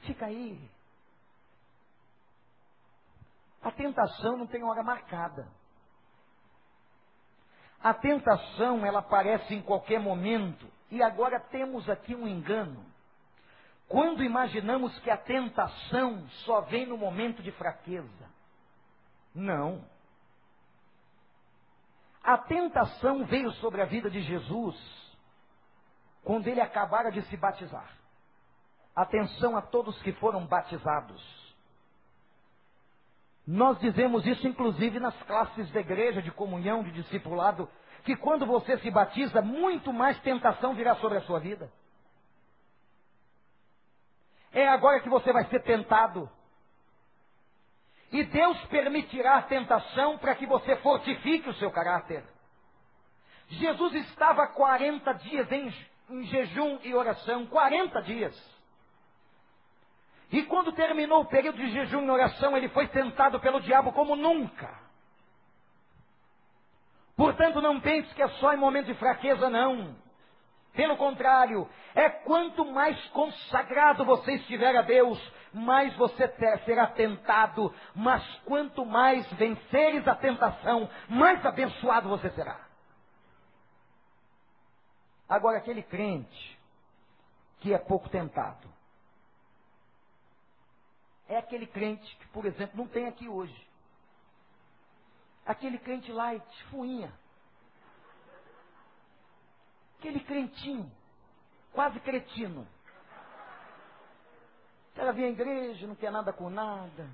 Fica 0.01 0.27
aí. 0.27 0.59
A 3.63 3.71
tentação 3.71 4.37
não 4.37 4.47
tem 4.47 4.63
hora 4.65 4.83
marcada. 4.83 5.49
A 7.83 7.95
tentação, 7.95 8.85
ela 8.85 9.01
aparece 9.01 9.55
em 9.55 9.63
qualquer 9.63 10.01
momento. 10.01 10.67
E 10.91 11.03
agora 11.03 11.39
temos 11.39 11.89
aqui 11.89 12.15
um 12.15 12.27
engano. 12.27 12.85
Quando 13.89 14.25
imaginamos 14.25 14.99
que 15.01 15.11
a 15.11 15.17
tentação 15.17 16.27
só 16.45 16.63
vem 16.63 16.87
no 16.87 16.97
momento 16.97 17.43
de 17.43 17.53
fraqueza. 17.53 18.37
Não. 19.37 19.85
A 22.25 22.39
tentação 22.39 23.27
veio 23.27 23.53
sobre 23.53 23.83
a 23.83 23.85
vida 23.85 24.11
de 24.11 24.23
Jesus 24.23 24.75
quando 26.25 26.49
ele 26.49 26.61
acabara 26.61 27.13
de 27.13 27.23
se 27.23 27.37
batizar. 27.37 27.89
Atenção 28.97 29.57
a 29.57 29.63
todos 29.63 30.01
que 30.03 30.13
foram 30.15 30.47
batizados. 30.47 31.23
Nós 33.47 33.79
dizemos 33.79 34.27
isso 34.27 34.49
inclusive 34.49 34.99
nas 34.99 35.15
classes 35.25 35.71
da 35.71 35.81
igreja, 35.81 36.23
de 36.23 36.33
comunhão, 36.33 36.83
de 36.83 36.91
discipulado, 36.91 37.71
que 38.05 38.17
quando 38.17 38.47
você 38.47 38.79
se 38.79 38.91
batiza, 38.91 39.43
muito 39.43 39.93
mais 39.93 40.19
tentação 40.23 40.75
virá 40.75 40.97
sobre 40.97 41.19
a 41.19 41.23
sua 41.23 41.39
vida. 41.39 41.71
É 44.51 44.67
agora 44.67 45.01
que 45.01 45.11
você 45.11 45.31
vai 45.31 45.45
ser 45.45 45.63
tentado. 45.63 46.29
E 48.13 48.25
Deus 48.25 48.59
permitirá 48.67 49.37
a 49.37 49.43
tentação 49.43 50.19
para 50.19 50.35
que 50.35 50.47
você 50.47 50.77
fortifique 50.77 51.49
o 51.49 51.55
seu 51.55 51.71
caráter. 51.71 52.25
Jesus 53.49 53.95
estava 53.95 54.47
40 54.49 55.13
dias 55.15 55.51
em, 55.53 55.75
em 56.11 56.25
jejum 56.25 56.79
e 56.83 56.95
oração, 56.95 57.47
40 57.47 58.03
dias. 58.03 58.57
E 60.31 60.43
quando 60.45 60.73
terminou 60.73 61.23
o 61.23 61.29
período 61.29 61.57
de 61.57 61.71
jejum 61.71 62.05
e 62.05 62.11
oração, 62.11 62.57
ele 62.57 62.69
foi 62.71 62.89
tentado 62.89 63.39
pelo 63.41 63.61
diabo 63.61 63.93
como 63.93 64.17
nunca. 64.17 64.87
Portanto, 67.17 67.63
não 67.63 67.81
pense 67.81 68.13
que 68.15 68.23
é 68.23 68.29
só 68.29 68.53
em 68.53 68.59
momento 68.59 68.87
de 68.87 68.95
fraqueza, 68.95 69.49
não. 69.49 69.97
Pelo 70.77 70.99
contrário, 70.99 71.67
é 71.95 72.11
quanto 72.11 72.63
mais 72.67 73.03
consagrado 73.09 74.05
você 74.05 74.35
estiver 74.35 74.77
a 74.77 74.83
Deus, 74.83 75.19
mais 75.51 75.97
você 75.97 76.29
será 76.67 76.89
tentado, 76.89 77.75
mas 77.95 78.23
quanto 78.45 78.85
mais 78.85 79.27
venceres 79.33 80.07
a 80.07 80.15
tentação, 80.15 80.89
mais 81.09 81.45
abençoado 81.47 82.11
você 82.11 82.29
será. 82.31 82.61
Agora, 85.27 85.57
aquele 85.57 85.83
crente 85.83 86.59
que 87.61 87.73
é 87.73 87.79
pouco 87.79 88.11
tentado, 88.11 88.69
é 91.27 91.39
aquele 91.39 91.67
crente 91.67 92.15
que, 92.17 92.29
por 92.29 92.45
exemplo, 92.45 92.77
não 92.77 92.87
tem 92.87 93.09
aqui 93.09 93.27
hoje. 93.29 93.67
Aquele 95.47 95.79
crente 95.79 96.13
light, 96.13 96.65
fuinha. 96.65 97.13
Aquele 99.99 100.21
crentinho, 100.21 100.91
quase 101.73 101.99
cretino 102.01 102.67
vem 105.13 105.27
à 105.27 105.29
igreja, 105.29 105.87
não 105.87 105.95
quer 105.95 106.11
nada 106.11 106.33
com 106.33 106.49
nada. 106.51 107.09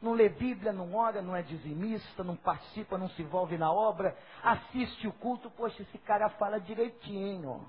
Não 0.00 0.12
lê 0.12 0.28
Bíblia, 0.28 0.72
não 0.72 0.94
ora, 0.94 1.22
não 1.22 1.34
é 1.34 1.42
dizimista, 1.42 2.22
não 2.22 2.36
participa, 2.36 2.98
não 2.98 3.08
se 3.10 3.22
envolve 3.22 3.56
na 3.56 3.72
obra, 3.72 4.16
assiste 4.42 5.06
o 5.08 5.12
culto, 5.12 5.50
poxa, 5.50 5.82
esse 5.82 5.98
cara 5.98 6.28
fala 6.30 6.60
direitinho. 6.60 7.66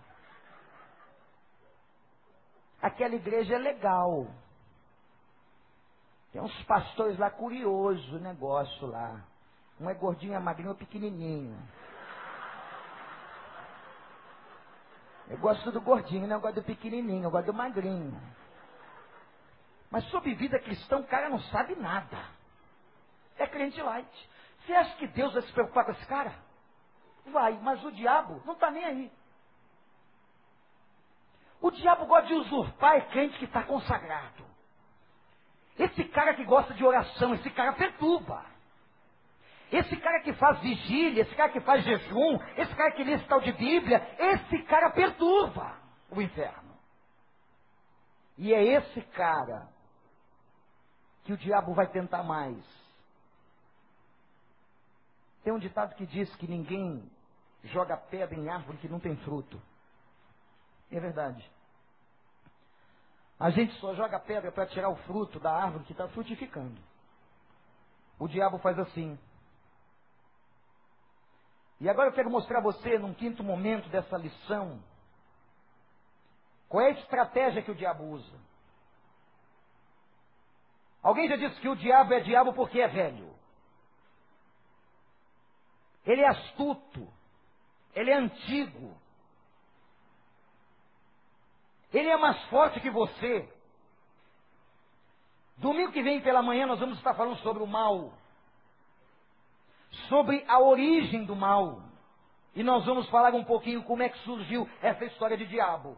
Aquela 2.81 3.15
igreja 3.15 3.55
é 3.55 3.57
legal. 3.57 4.27
Tem 6.33 6.41
uns 6.41 6.63
pastores 6.63 7.17
lá 7.17 7.29
curiosos, 7.29 8.11
o 8.11 8.19
negócio 8.19 8.87
lá. 8.87 9.23
Um 9.79 9.89
é 9.89 9.93
gordinho, 9.93 10.33
é 10.33 10.39
magrinho, 10.39 10.71
é 10.71 10.75
pequenininho. 10.75 11.57
Eu 15.27 15.37
gosto 15.37 15.71
do 15.71 15.81
gordinho, 15.81 16.27
não 16.27 16.39
gosto 16.39 16.55
do 16.55 16.63
pequenininho, 16.63 17.23
eu 17.23 17.31
gosto 17.31 17.47
do 17.47 17.53
magrinho. 17.53 18.19
Mas 19.89 20.03
sobre 20.09 20.35
vida 20.35 20.59
cristã, 20.59 20.97
o 20.97 21.07
cara 21.07 21.29
não 21.29 21.39
sabe 21.39 21.75
nada. 21.75 22.17
É 23.37 23.47
crente 23.47 23.81
light. 23.81 24.29
Você 24.59 24.73
acha 24.73 24.95
que 24.97 25.07
Deus 25.07 25.33
vai 25.33 25.41
se 25.43 25.51
preocupar 25.51 25.85
com 25.85 25.91
esse 25.91 26.05
cara? 26.05 26.33
Vai, 27.27 27.53
mas 27.59 27.83
o 27.83 27.91
diabo 27.91 28.41
não 28.45 28.53
está 28.53 28.69
nem 28.69 28.83
aí. 28.83 29.11
O 31.61 31.71
diabo 31.71 32.05
gosta 32.05 32.27
de 32.27 32.33
usurpar 32.35 32.97
é 32.97 33.01
crente 33.01 33.37
que 33.39 33.45
está 33.45 33.63
consagrado. 33.63 34.45
Esse 35.77 36.03
cara 36.05 36.33
que 36.35 36.45
gosta 36.45 36.73
de 36.73 36.85
oração, 36.85 37.33
esse 37.33 37.49
cara 37.49 37.73
perturba. 37.73 38.45
Esse 39.71 39.97
cara 39.97 40.21
que 40.21 40.33
faz 40.33 40.59
vigília, 40.59 41.23
esse 41.23 41.35
cara 41.35 41.51
que 41.51 41.59
faz 41.61 41.83
jejum, 41.83 42.39
esse 42.57 42.73
cara 42.75 42.91
que 42.91 43.03
lê 43.03 43.13
esse 43.13 43.27
tal 43.27 43.41
de 43.41 43.51
Bíblia, 43.53 43.97
esse 44.17 44.63
cara 44.63 44.91
perturba 44.91 45.77
o 46.11 46.21
inferno. 46.21 46.75
E 48.37 48.53
é 48.53 48.63
esse 48.63 49.01
cara 49.01 49.67
que 51.23 51.33
o 51.33 51.37
diabo 51.37 51.73
vai 51.73 51.87
tentar 51.87 52.23
mais. 52.23 52.63
Tem 55.43 55.53
um 55.53 55.59
ditado 55.59 55.95
que 55.95 56.05
diz 56.05 56.33
que 56.35 56.47
ninguém 56.47 57.09
joga 57.63 57.97
pedra 57.97 58.35
em 58.35 58.49
árvore 58.49 58.77
que 58.77 58.89
não 58.89 58.99
tem 58.99 59.15
fruto. 59.17 59.61
É 60.91 60.99
verdade. 60.99 61.49
A 63.39 63.49
gente 63.49 63.73
só 63.79 63.93
joga 63.95 64.19
pedra 64.19 64.51
para 64.51 64.67
tirar 64.67 64.89
o 64.89 64.95
fruto 64.97 65.39
da 65.39 65.51
árvore 65.51 65.83
que 65.85 65.91
está 65.91 66.07
frutificando. 66.09 66.79
O 68.17 68.27
diabo 68.27 68.59
faz 68.59 68.77
assim. 68.79 69.17
E 71.79 71.89
agora 71.89 72.09
eu 72.09 72.13
quero 72.13 72.29
mostrar 72.29 72.59
a 72.59 72.63
você, 72.63 72.97
num 72.97 73.13
quinto 73.13 73.43
momento 73.43 73.89
dessa 73.89 74.17
lição, 74.17 74.81
qual 76.69 76.83
é 76.83 76.87
a 76.87 76.99
estratégia 76.99 77.61
que 77.61 77.71
o 77.71 77.75
diabo 77.75 78.03
usa. 78.05 78.39
Alguém 81.01 81.27
já 81.27 81.35
disse 81.35 81.59
que 81.61 81.69
o 81.69 81.75
diabo 81.75 82.13
é 82.13 82.19
diabo 82.21 82.53
porque 82.53 82.81
é 82.81 82.87
velho. 82.87 83.33
Ele 86.05 86.21
é 86.21 86.27
astuto. 86.27 87.07
Ele 87.93 88.11
é 88.11 88.15
antigo. 88.15 88.97
Ele 91.93 92.09
é 92.09 92.17
mais 92.17 92.41
forte 92.45 92.79
que 92.79 92.89
você. 92.89 93.47
Domingo 95.57 95.91
que 95.91 96.03
vem 96.03 96.21
pela 96.21 96.41
manhã 96.41 96.65
nós 96.65 96.79
vamos 96.79 96.97
estar 96.97 97.13
falando 97.13 97.37
sobre 97.37 97.63
o 97.63 97.67
mal 97.67 98.11
sobre 100.07 100.43
a 100.47 100.59
origem 100.59 101.25
do 101.25 101.35
mal. 101.35 101.81
E 102.55 102.63
nós 102.63 102.85
vamos 102.85 103.09
falar 103.09 103.33
um 103.33 103.43
pouquinho 103.43 103.83
como 103.83 104.01
é 104.01 104.09
que 104.09 104.17
surgiu 104.19 104.67
essa 104.81 105.03
história 105.05 105.37
de 105.37 105.45
diabo. 105.45 105.97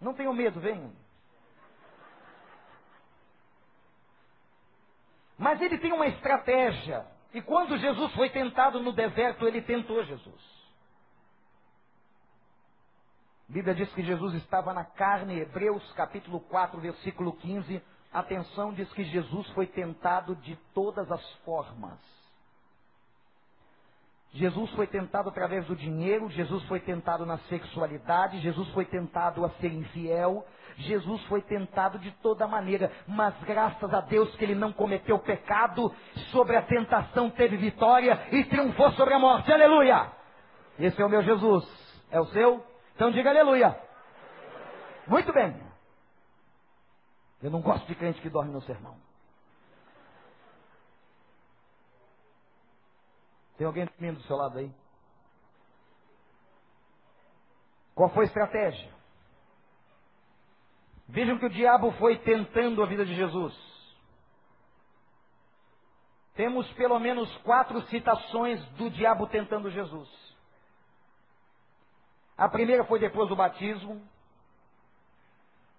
Não 0.00 0.14
tenham 0.14 0.32
medo, 0.32 0.60
venham. 0.60 0.92
Mas 5.36 5.60
ele 5.60 5.78
tem 5.78 5.92
uma 5.92 6.06
estratégia. 6.06 7.06
E 7.32 7.40
quando 7.40 7.78
Jesus 7.78 8.12
foi 8.14 8.28
tentado 8.30 8.80
no 8.80 8.92
deserto, 8.92 9.46
ele 9.46 9.62
tentou 9.62 10.02
Jesus. 10.04 10.58
A 13.48 13.52
Bíblia 13.52 13.74
diz 13.74 13.92
que 13.94 14.02
Jesus 14.02 14.34
estava 14.34 14.74
na 14.74 14.84
carne, 14.84 15.40
Hebreus 15.40 15.92
capítulo 15.92 16.40
4, 16.40 16.80
versículo 16.80 17.32
15. 17.34 17.80
Atenção, 18.12 18.72
diz 18.72 18.90
que 18.92 19.04
Jesus 19.04 19.48
foi 19.50 19.66
tentado 19.66 20.34
de 20.36 20.56
todas 20.74 21.10
as 21.10 21.32
formas 21.44 21.98
Jesus 24.32 24.70
foi 24.72 24.86
tentado 24.86 25.28
através 25.30 25.66
do 25.66 25.74
dinheiro, 25.74 26.28
Jesus 26.30 26.62
foi 26.64 26.80
tentado 26.80 27.24
na 27.24 27.38
sexualidade, 27.48 28.40
Jesus 28.40 28.68
foi 28.70 28.84
tentado 28.84 29.44
a 29.44 29.50
ser 29.52 29.72
infiel, 29.72 30.46
Jesus 30.76 31.22
foi 31.24 31.40
tentado 31.42 31.98
de 31.98 32.10
toda 32.22 32.46
maneira, 32.46 32.92
mas 33.06 33.34
graças 33.44 33.92
a 33.92 34.00
Deus 34.02 34.34
que 34.36 34.44
ele 34.44 34.54
não 34.54 34.72
cometeu 34.72 35.18
pecado, 35.18 35.92
sobre 36.30 36.56
a 36.56 36.62
tentação 36.62 37.30
teve 37.30 37.56
vitória 37.56 38.28
e 38.30 38.44
triunfou 38.44 38.92
sobre 38.92 39.14
a 39.14 39.18
morte. 39.18 39.52
Aleluia! 39.52 40.12
Esse 40.78 41.00
é 41.00 41.04
o 41.04 41.08
meu 41.08 41.22
Jesus. 41.22 41.66
É 42.10 42.20
o 42.20 42.26
seu? 42.26 42.64
Então 42.94 43.10
diga 43.10 43.30
aleluia. 43.30 43.76
Muito 45.06 45.32
bem. 45.32 45.56
Eu 47.42 47.50
não 47.50 47.60
gosto 47.60 47.86
de 47.86 47.94
crente 47.94 48.20
que 48.20 48.30
dorme 48.30 48.52
no 48.52 48.60
sermão. 48.62 49.07
Tem 53.58 53.66
alguém 53.66 53.86
dormindo 53.86 54.18
do 54.18 54.22
seu 54.22 54.36
lado 54.36 54.56
aí? 54.56 54.72
Qual 57.92 58.08
foi 58.10 58.24
a 58.24 58.28
estratégia? 58.28 58.94
Vejam 61.08 61.38
que 61.38 61.46
o 61.46 61.50
diabo 61.50 61.90
foi 61.92 62.18
tentando 62.18 62.80
a 62.80 62.86
vida 62.86 63.04
de 63.04 63.16
Jesus. 63.16 63.52
Temos 66.36 66.70
pelo 66.74 67.00
menos 67.00 67.36
quatro 67.38 67.82
citações 67.88 68.64
do 68.76 68.88
diabo 68.90 69.26
tentando 69.26 69.68
Jesus. 69.72 70.08
A 72.36 72.48
primeira 72.48 72.84
foi 72.84 73.00
depois 73.00 73.28
do 73.28 73.34
batismo. 73.34 74.00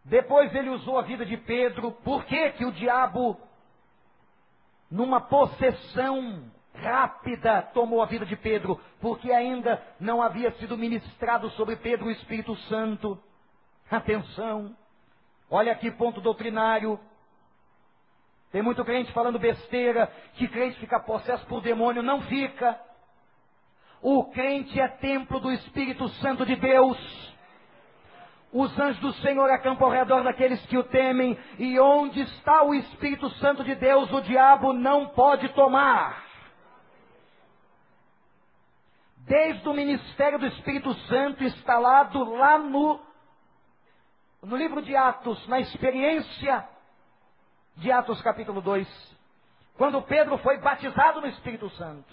Depois 0.04 0.54
ele 0.54 0.70
usou 0.72 1.00
a 1.00 1.04
vida 1.04 1.26
de 1.26 1.38
Pedro. 1.38 1.94
Por 1.94 2.26
que, 2.26 2.52
que 2.54 2.66
o 2.66 2.74
diabo, 2.74 3.40
numa 4.92 5.22
possessão 5.22 6.52
rápida 6.82 7.62
tomou 7.74 8.02
a 8.02 8.06
vida 8.06 8.26
de 8.26 8.36
Pedro, 8.36 8.80
porque 9.00 9.32
ainda 9.32 9.82
não 10.00 10.22
havia 10.22 10.52
sido 10.54 10.78
ministrado 10.78 11.50
sobre 11.52 11.76
Pedro 11.76 12.08
o 12.08 12.12
Espírito 12.12 12.56
Santo. 12.68 13.22
Atenção, 13.90 14.76
olha 15.50 15.72
aqui 15.72 15.92
ponto 15.92 16.22
doutrinário. 16.22 17.00
Tem 18.52 18.62
muito 18.62 18.84
crente 18.84 19.12
falando 19.12 19.38
besteira, 19.38 20.12
que 20.36 20.48
crente 20.48 20.80
fica 20.80 21.00
possesso 21.00 21.46
por 21.46 21.62
demônio, 21.62 22.02
não 22.02 22.22
fica. 22.22 22.80
O 24.02 24.26
crente 24.26 24.80
é 24.80 24.88
templo 24.88 25.40
do 25.40 25.52
Espírito 25.52 26.08
Santo 26.22 26.46
de 26.46 26.56
Deus. 26.56 27.30
Os 28.52 28.80
anjos 28.80 29.00
do 29.02 29.14
Senhor 29.22 29.52
acampam 29.52 29.88
ao 29.88 29.94
redor 29.94 30.24
daqueles 30.24 30.66
que 30.66 30.78
o 30.78 30.84
temem, 30.84 31.38
e 31.60 31.80
onde 31.80 32.22
está 32.22 32.64
o 32.64 32.74
Espírito 32.74 33.30
Santo 33.32 33.64
de 33.64 33.76
Deus, 33.76 34.12
o 34.12 34.22
diabo 34.22 34.74
não 34.74 35.10
pode 35.10 35.50
tomar 35.50 36.29
desde 39.30 39.70
o 39.70 39.74
ministério 39.74 40.40
do 40.40 40.48
Espírito 40.48 40.92
Santo 41.06 41.44
instalado 41.44 42.24
lá 42.34 42.58
no, 42.58 43.00
no 44.42 44.58
livro 44.58 44.82
de 44.82 44.96
Atos, 44.96 45.48
na 45.48 45.60
experiência 45.60 46.68
de 47.76 47.92
Atos 47.92 48.20
capítulo 48.24 48.60
2, 48.60 48.88
quando 49.78 50.02
Pedro 50.02 50.40
foi 50.40 50.58
batizado 50.58 51.22
no 51.22 51.28
Espírito 51.28 51.70
Santo. 51.70 52.12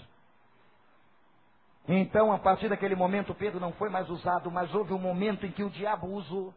Então, 1.87 2.31
a 2.31 2.37
partir 2.37 2.69
daquele 2.69 2.95
momento, 2.95 3.33
Pedro 3.33 3.59
não 3.59 3.73
foi 3.73 3.89
mais 3.89 4.07
usado, 4.11 4.51
mas 4.51 4.73
houve 4.75 4.93
um 4.93 4.99
momento 4.99 5.43
em 5.43 5.51
que 5.51 5.63
o 5.63 5.71
diabo 5.71 6.05
usou. 6.07 6.53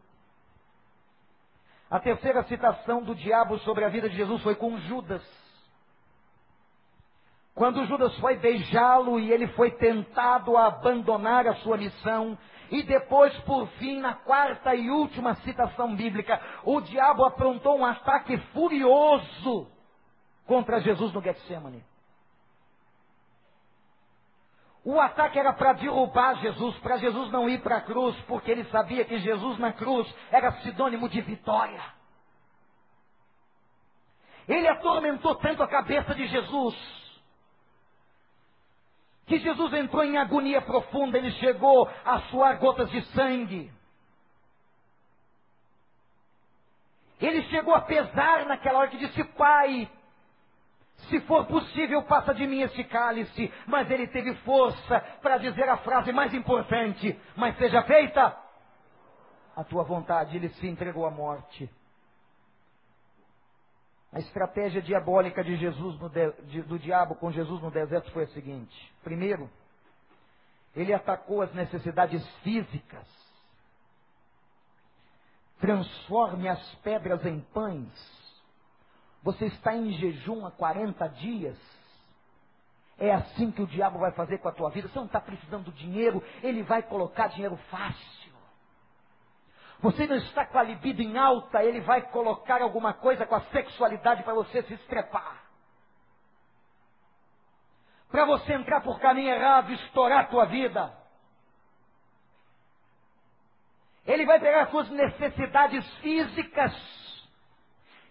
A 1.89 1.99
terceira 1.99 2.43
citação 2.43 3.01
do 3.01 3.15
diabo 3.15 3.57
sobre 3.59 3.83
a 3.83 3.89
vida 3.89 4.07
de 4.07 4.15
Jesus 4.15 4.43
foi 4.43 4.53
com 4.53 4.77
Judas. 4.81 5.23
Quando 7.61 7.85
Judas 7.85 8.17
foi 8.17 8.37
beijá-lo 8.37 9.19
e 9.19 9.31
ele 9.31 9.45
foi 9.49 9.69
tentado 9.69 10.57
a 10.57 10.65
abandonar 10.65 11.45
a 11.45 11.53
sua 11.57 11.77
missão, 11.77 12.35
e 12.71 12.81
depois, 12.81 13.37
por 13.41 13.67
fim, 13.73 13.99
na 13.99 14.15
quarta 14.15 14.73
e 14.73 14.89
última 14.89 15.35
citação 15.35 15.95
bíblica, 15.95 16.41
o 16.63 16.81
diabo 16.81 17.23
aprontou 17.23 17.77
um 17.77 17.85
ataque 17.85 18.35
furioso 18.51 19.71
contra 20.47 20.81
Jesus 20.81 21.13
no 21.13 21.21
Getsemane. 21.21 21.85
O 24.83 24.99
ataque 24.99 25.37
era 25.37 25.53
para 25.53 25.73
derrubar 25.73 26.37
Jesus, 26.37 26.75
para 26.79 26.97
Jesus 26.97 27.29
não 27.29 27.47
ir 27.47 27.61
para 27.61 27.77
a 27.77 27.81
cruz, 27.81 28.19
porque 28.21 28.49
ele 28.49 28.63
sabia 28.71 29.05
que 29.05 29.19
Jesus 29.19 29.59
na 29.59 29.71
cruz 29.71 30.11
era 30.31 30.51
sinônimo 30.63 31.07
de 31.07 31.21
vitória. 31.21 31.83
Ele 34.47 34.67
atormentou 34.67 35.35
tanto 35.35 35.61
a 35.61 35.67
cabeça 35.67 36.15
de 36.15 36.25
Jesus, 36.25 37.00
que 39.31 39.39
Jesus 39.39 39.71
entrou 39.71 40.03
em 40.03 40.17
agonia 40.17 40.61
profunda, 40.61 41.17
ele 41.17 41.31
chegou 41.31 41.89
a 42.03 42.19
suar 42.23 42.59
gotas 42.59 42.91
de 42.91 43.01
sangue. 43.13 43.71
Ele 47.17 47.41
chegou 47.43 47.73
a 47.73 47.79
pesar 47.79 48.45
naquela 48.45 48.79
hora 48.79 48.89
que 48.89 48.97
disse: 48.97 49.23
Pai, 49.23 49.89
se 51.07 51.21
for 51.21 51.45
possível, 51.45 52.03
passa 52.03 52.33
de 52.33 52.45
mim 52.45 52.59
este 52.59 52.83
cálice. 52.83 53.53
Mas 53.67 53.89
ele 53.89 54.07
teve 54.07 54.35
força 54.37 54.99
para 55.21 55.37
dizer 55.37 55.69
a 55.69 55.77
frase 55.77 56.11
mais 56.11 56.33
importante: 56.33 57.17
Mas 57.37 57.57
seja 57.57 57.83
feita 57.83 58.37
a 59.55 59.63
tua 59.63 59.83
vontade. 59.83 60.35
Ele 60.35 60.49
se 60.49 60.67
entregou 60.67 61.05
à 61.05 61.11
morte. 61.11 61.69
A 64.13 64.19
estratégia 64.19 64.81
diabólica 64.81 65.43
de 65.43 65.55
Jesus 65.55 65.97
de, 66.47 66.61
do 66.63 66.77
diabo 66.77 67.15
com 67.15 67.31
Jesus 67.31 67.61
no 67.61 67.71
deserto 67.71 68.11
foi 68.11 68.23
a 68.23 68.27
seguinte: 68.27 68.93
primeiro, 69.03 69.49
ele 70.75 70.93
atacou 70.93 71.41
as 71.41 71.53
necessidades 71.53 72.25
físicas. 72.37 73.07
Transforme 75.59 76.49
as 76.49 76.75
pedras 76.75 77.25
em 77.25 77.39
pães. 77.39 78.21
Você 79.23 79.45
está 79.45 79.75
em 79.75 79.91
jejum 79.91 80.45
há 80.45 80.51
40 80.51 81.07
dias. 81.09 81.57
É 82.97 83.13
assim 83.13 83.51
que 83.51 83.61
o 83.61 83.67
diabo 83.67 83.99
vai 83.99 84.11
fazer 84.11 84.39
com 84.39 84.47
a 84.47 84.51
tua 84.51 84.69
vida. 84.69 84.87
Você 84.87 84.97
não 84.97 85.05
está 85.05 85.21
precisando 85.21 85.71
de 85.71 85.77
dinheiro, 85.77 86.23
ele 86.43 86.63
vai 86.63 86.83
colocar 86.83 87.27
dinheiro 87.27 87.57
fácil. 87.69 88.30
Você 89.81 90.05
não 90.05 90.15
está 90.17 90.45
com 90.45 90.59
a 90.59 90.63
libido 90.63 91.01
em 91.01 91.17
alta, 91.17 91.63
ele 91.63 91.81
vai 91.81 92.03
colocar 92.03 92.61
alguma 92.61 92.93
coisa 92.93 93.25
com 93.25 93.33
a 93.33 93.41
sexualidade 93.45 94.21
para 94.23 94.33
você 94.33 94.61
se 94.63 94.75
estrepar. 94.75 95.43
Para 98.09 98.25
você 98.25 98.53
entrar 98.53 98.81
por 98.81 98.99
caminho 98.99 99.33
errado, 99.33 99.71
estourar 99.73 100.19
a 100.19 100.27
tua 100.27 100.45
vida. 100.45 100.95
Ele 104.05 104.25
vai 104.25 104.39
pegar 104.39 104.63
as 104.63 104.69
suas 104.69 104.89
necessidades 104.89 105.87
físicas 105.97 106.73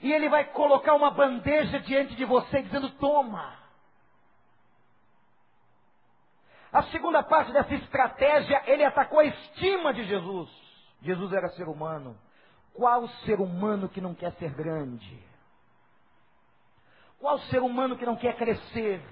e 0.00 0.12
ele 0.12 0.28
vai 0.28 0.44
colocar 0.46 0.94
uma 0.94 1.10
bandeja 1.10 1.78
diante 1.80 2.16
de 2.16 2.24
você 2.24 2.62
dizendo: 2.62 2.90
toma. 2.92 3.58
A 6.72 6.84
segunda 6.84 7.22
parte 7.22 7.52
dessa 7.52 7.74
estratégia, 7.74 8.62
ele 8.66 8.84
atacou 8.84 9.20
a 9.20 9.24
estima 9.24 9.92
de 9.92 10.04
Jesus. 10.04 10.59
Jesus 11.02 11.32
era 11.32 11.48
ser 11.50 11.68
humano. 11.68 12.16
Qual 12.72 13.08
ser 13.24 13.40
humano 13.40 13.88
que 13.88 14.00
não 14.00 14.14
quer 14.14 14.32
ser 14.34 14.52
grande? 14.52 15.18
Qual 17.18 17.38
ser 17.40 17.60
humano 17.60 17.96
que 17.96 18.06
não 18.06 18.16
quer 18.16 18.36
crescer? 18.36 19.02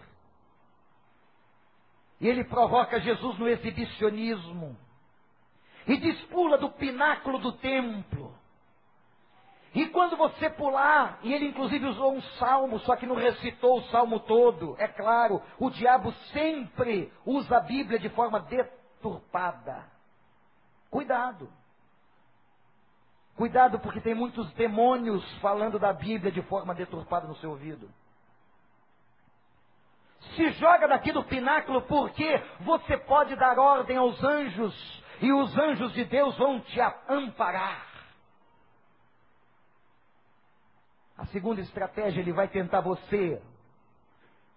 E 2.21 2.27
ele 2.27 2.45
provoca 2.45 3.01
Jesus 3.01 3.39
no 3.39 3.49
exibicionismo. 3.49 4.77
E 5.87 5.97
diz: 5.97 6.21
pula 6.27 6.59
do 6.59 6.71
pináculo 6.71 7.39
do 7.39 7.53
templo. 7.53 8.37
E 9.75 9.87
quando 9.91 10.17
você 10.17 10.49
pular, 10.51 11.21
e 11.23 11.33
ele 11.33 11.47
inclusive 11.47 11.87
usou 11.87 12.15
um 12.15 12.23
salmo, 12.39 12.79
só 12.81 12.97
que 12.97 13.07
não 13.07 13.15
recitou 13.15 13.79
o 13.79 13.85
salmo 13.85 14.19
todo, 14.21 14.75
é 14.79 14.89
claro, 14.89 15.43
o 15.59 15.71
diabo 15.71 16.11
sempre 16.33 17.13
usa 17.25 17.59
a 17.59 17.61
Bíblia 17.61 17.99
de 17.99 18.09
forma 18.09 18.41
deturpada. 18.41 19.85
Cuidado. 20.91 21.53
Cuidado, 23.39 23.79
porque 23.79 24.01
tem 24.01 24.17
muitos 24.17 24.53
demônios 24.55 25.25
falando 25.39 25.79
da 25.79 25.93
Bíblia 25.93 26.33
de 26.33 26.43
forma 26.43 26.75
deturpada 26.75 27.29
no 27.29 27.37
seu 27.37 27.51
ouvido. 27.51 27.89
Se 30.35 30.51
joga 30.55 30.89
daqui 30.89 31.13
do 31.13 31.23
pináculo, 31.23 31.83
porque 31.83 32.43
você 32.63 32.99
pode 32.99 33.37
dar 33.37 33.57
ordem 33.57 33.97
aos 33.97 34.21
anjos, 34.25 35.05
e 35.21 35.33
os 35.33 35.57
anjos 35.57 35.93
de 35.93 36.05
Deus 36.05 36.37
vão 36.37 36.59
te 36.59 36.81
amparar. 37.09 37.87
A 41.17 41.25
segunda 41.27 41.61
estratégia, 41.61 42.21
ele 42.21 42.33
vai 42.33 42.49
tentar 42.49 42.81
você 42.81 43.41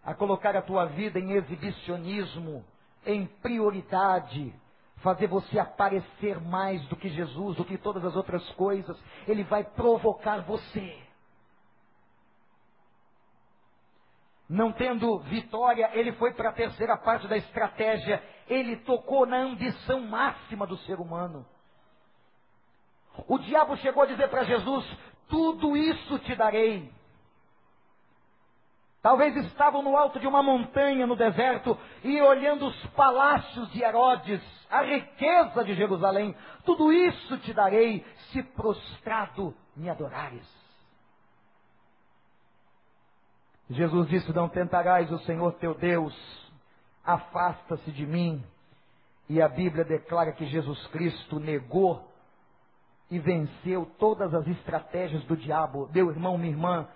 a 0.04 0.16
colocar 0.16 0.56
a 0.58 0.62
tua 0.64 0.86
vida 0.86 1.20
em 1.20 1.34
exibicionismo, 1.34 2.66
em 3.06 3.28
prioridade, 3.28 4.60
fazer 5.02 5.28
você 5.28 5.60
aparecer 5.60 6.40
mais 6.40 6.86
do 6.88 6.96
que 6.96 7.10
Jesus, 7.10 7.58
do 7.58 7.66
que 7.66 7.78
todas 7.78 8.04
as 8.06 8.16
outras 8.16 8.48
coisas. 8.52 8.98
Ele 9.28 9.44
vai 9.44 9.64
provocar 9.64 10.42
você. 10.42 10.98
Não 14.48 14.72
tendo 14.72 15.20
vitória, 15.20 15.90
ele 15.94 16.12
foi 16.14 16.34
para 16.34 16.50
a 16.50 16.54
terceira 16.54 16.98
parte 16.98 17.28
da 17.28 17.38
estratégia. 17.38 18.22
Ele 18.48 18.78
tocou 18.78 19.26
na 19.26 19.38
ambição 19.38 20.02
máxima 20.02 20.68
do 20.68 20.78
ser 20.80 21.00
humano. 21.00 21.46
O 23.28 23.38
diabo 23.38 23.78
chegou 23.78 24.04
a 24.04 24.08
dizer 24.08 24.30
para 24.30 24.44
Jesus: 24.44 24.86
Tudo 25.28 25.76
isso 25.78 26.20
te 26.20 26.36
darei 26.36 26.92
Talvez 29.02 29.36
estavam 29.36 29.82
no 29.82 29.98
alto 29.98 30.20
de 30.20 30.28
uma 30.28 30.44
montanha 30.44 31.08
no 31.08 31.16
deserto 31.16 31.78
e 32.04 32.22
olhando 32.22 32.68
os 32.68 32.86
palácios 32.88 33.72
de 33.72 33.84
Herodes, 33.84 34.42
a 34.70 34.84
riqueza 34.84 35.64
de 35.64 35.74
Jerusalém. 35.74 36.36
Tudo 36.64 36.94
isso 36.94 37.38
te 37.40 37.52
darei 37.52 38.06
se 38.32 38.44
prostrado 38.44 39.56
me 39.76 39.90
adorares. 39.90 40.48
Jesus 43.72 44.08
disse: 44.08 44.32
Não 44.34 44.48
tentarás 44.48 45.12
o 45.12 45.20
Senhor 45.20 45.54
teu 45.54 45.74
Deus, 45.74 46.14
afasta-se 47.04 47.92
de 47.92 48.06
mim. 48.06 48.44
E 49.28 49.42
a 49.42 49.48
Bíblia 49.48 49.86
declara 49.86 50.34
que 50.34 50.46
Jesus 50.46 50.86
Cristo 50.88 51.40
negou 51.40 52.06
e 53.10 53.18
venceu 53.18 53.90
todas 53.98 54.34
as 54.34 54.46
estratégias 54.46 55.24
do 55.24 55.38
diabo. 55.38 55.90
Meu 55.94 56.12
irmão, 56.12 56.38
minha 56.38 56.52
irmã, 56.52 56.88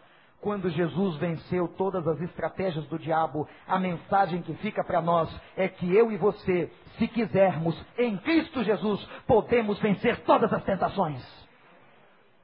quando 0.41 0.69
Jesus 0.69 1.17
venceu 1.17 1.67
todas 1.67 2.07
as 2.07 2.21
estratégias 2.21 2.85
do 2.87 2.99
diabo, 2.99 3.47
a 3.67 3.79
mensagem 3.79 4.41
que 4.41 4.53
fica 4.55 4.83
para 4.83 5.01
nós 5.01 5.29
é 5.55 5.67
que 5.67 5.93
eu 5.93 6.11
e 6.11 6.17
você, 6.17 6.71
se 6.97 7.07
quisermos, 7.07 7.75
em 7.97 8.17
Cristo 8.17 8.63
Jesus, 8.63 9.03
podemos 9.25 9.79
vencer 9.79 10.23
todas 10.23 10.53
as 10.53 10.63
tentações. 10.63 11.23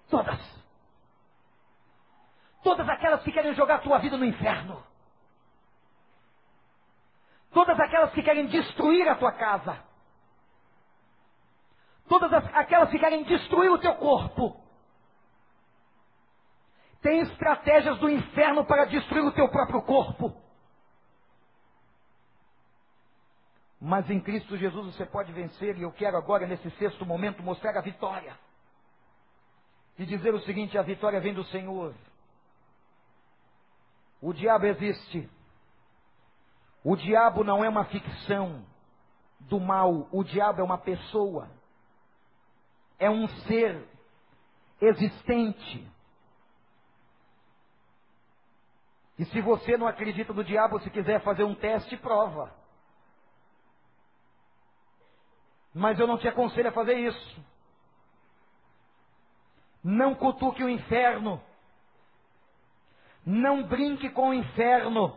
Todas. 0.10 0.40
Todas 2.64 2.88
aquelas 2.90 3.24
que 3.24 3.32
querem 3.32 3.54
jogar 3.54 3.76
a 3.76 3.80
tua 3.80 4.00
vida 4.00 4.18
no 4.18 4.26
inferno. 4.26 4.82
Todas 7.54 7.80
aquelas 7.80 8.12
que 8.14 8.24
querem 8.24 8.48
destruir 8.48 9.08
a 9.10 9.16
tua 9.16 9.32
casa. 9.32 9.78
Todas 12.08 12.34
aquelas 12.34 12.90
que 12.90 13.00
querem 13.00 13.24
destruir 13.24 13.72
o 13.72 13.78
teu 13.78 13.94
corpo 13.96 14.62
tem 17.02 17.22
estratégias 17.22 17.98
do 18.00 18.10
inferno 18.10 18.64
para 18.66 18.86
destruir 18.86 19.26
o 19.26 19.32
teu 19.32 19.50
próprio 19.50 19.82
corpo. 19.82 20.36
Mas 23.80 24.08
em 24.12 24.20
Cristo 24.20 24.56
Jesus 24.56 24.96
você 24.96 25.06
pode 25.08 25.34
vencer, 25.34 25.76
e 25.78 25.82
eu 25.82 25.92
quero 25.92 26.16
agora, 26.16 26.46
nesse 26.46 26.70
sexto 26.72 27.04
momento, 27.04 27.42
mostrar 27.42 27.76
a 27.76 27.82
vitória. 27.82 28.38
E 29.98 30.06
dizer 30.06 30.34
o 30.36 30.42
seguinte: 30.42 30.78
a 30.78 30.84
vitória 30.84 31.20
vem 31.20 31.34
do 31.34 31.44
Senhor. 31.46 31.96
O 34.22 34.34
diabo 34.34 34.68
existe. 34.68 35.28
O 36.84 36.96
diabo 36.96 37.44
não 37.44 37.64
é 37.64 37.70
uma 37.70 37.86
ficção 37.86 38.64
do 39.40 39.60
mal. 39.60 40.08
O 40.12 40.24
diabo 40.24 40.62
é 40.62 40.64
uma 40.64 40.78
pessoa. 40.78 41.50
É 43.00 43.10
um 43.10 43.28
ser 43.28 43.84
existente. 44.80 45.88
E 49.22 49.26
se 49.26 49.40
você 49.40 49.78
não 49.78 49.86
acredita 49.86 50.34
no 50.34 50.44
diabo, 50.44 50.80
se 50.80 50.90
quiser 50.90 51.22
fazer 51.22 51.44
um 51.44 51.54
teste, 51.54 51.96
prova. 51.96 52.52
Mas 55.76 56.00
eu 56.00 56.08
não 56.08 56.18
te 56.18 56.28
aconselho 56.28 56.70
a 56.70 56.72
fazer 56.72 56.96
isso. 56.96 57.46
Não 59.84 60.16
cutuque 60.16 60.64
o 60.64 60.70
inferno. 60.70 61.40
Não 63.24 63.62
brinque 63.62 64.10
com 64.10 64.30
o 64.30 64.34
inferno. 64.34 65.16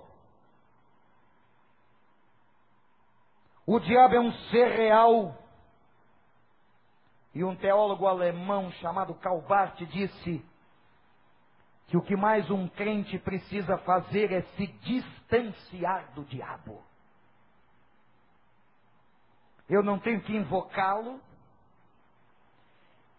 O 3.66 3.80
diabo 3.80 4.16
é 4.16 4.20
um 4.20 4.32
ser 4.50 4.66
real. 4.66 5.34
E 7.34 7.42
um 7.42 7.56
teólogo 7.56 8.06
alemão 8.06 8.70
chamado 8.72 9.14
Calbart 9.14 9.78
disse 9.86 10.44
que 11.86 11.96
o 11.96 12.02
que 12.02 12.16
mais 12.16 12.50
um 12.50 12.66
crente 12.68 13.18
precisa 13.18 13.78
fazer 13.78 14.32
é 14.32 14.42
se 14.56 14.66
distanciar 14.66 16.12
do 16.14 16.24
diabo. 16.24 16.82
Eu 19.68 19.82
não 19.82 19.98
tenho 19.98 20.20
que 20.22 20.34
invocá-lo, 20.34 21.20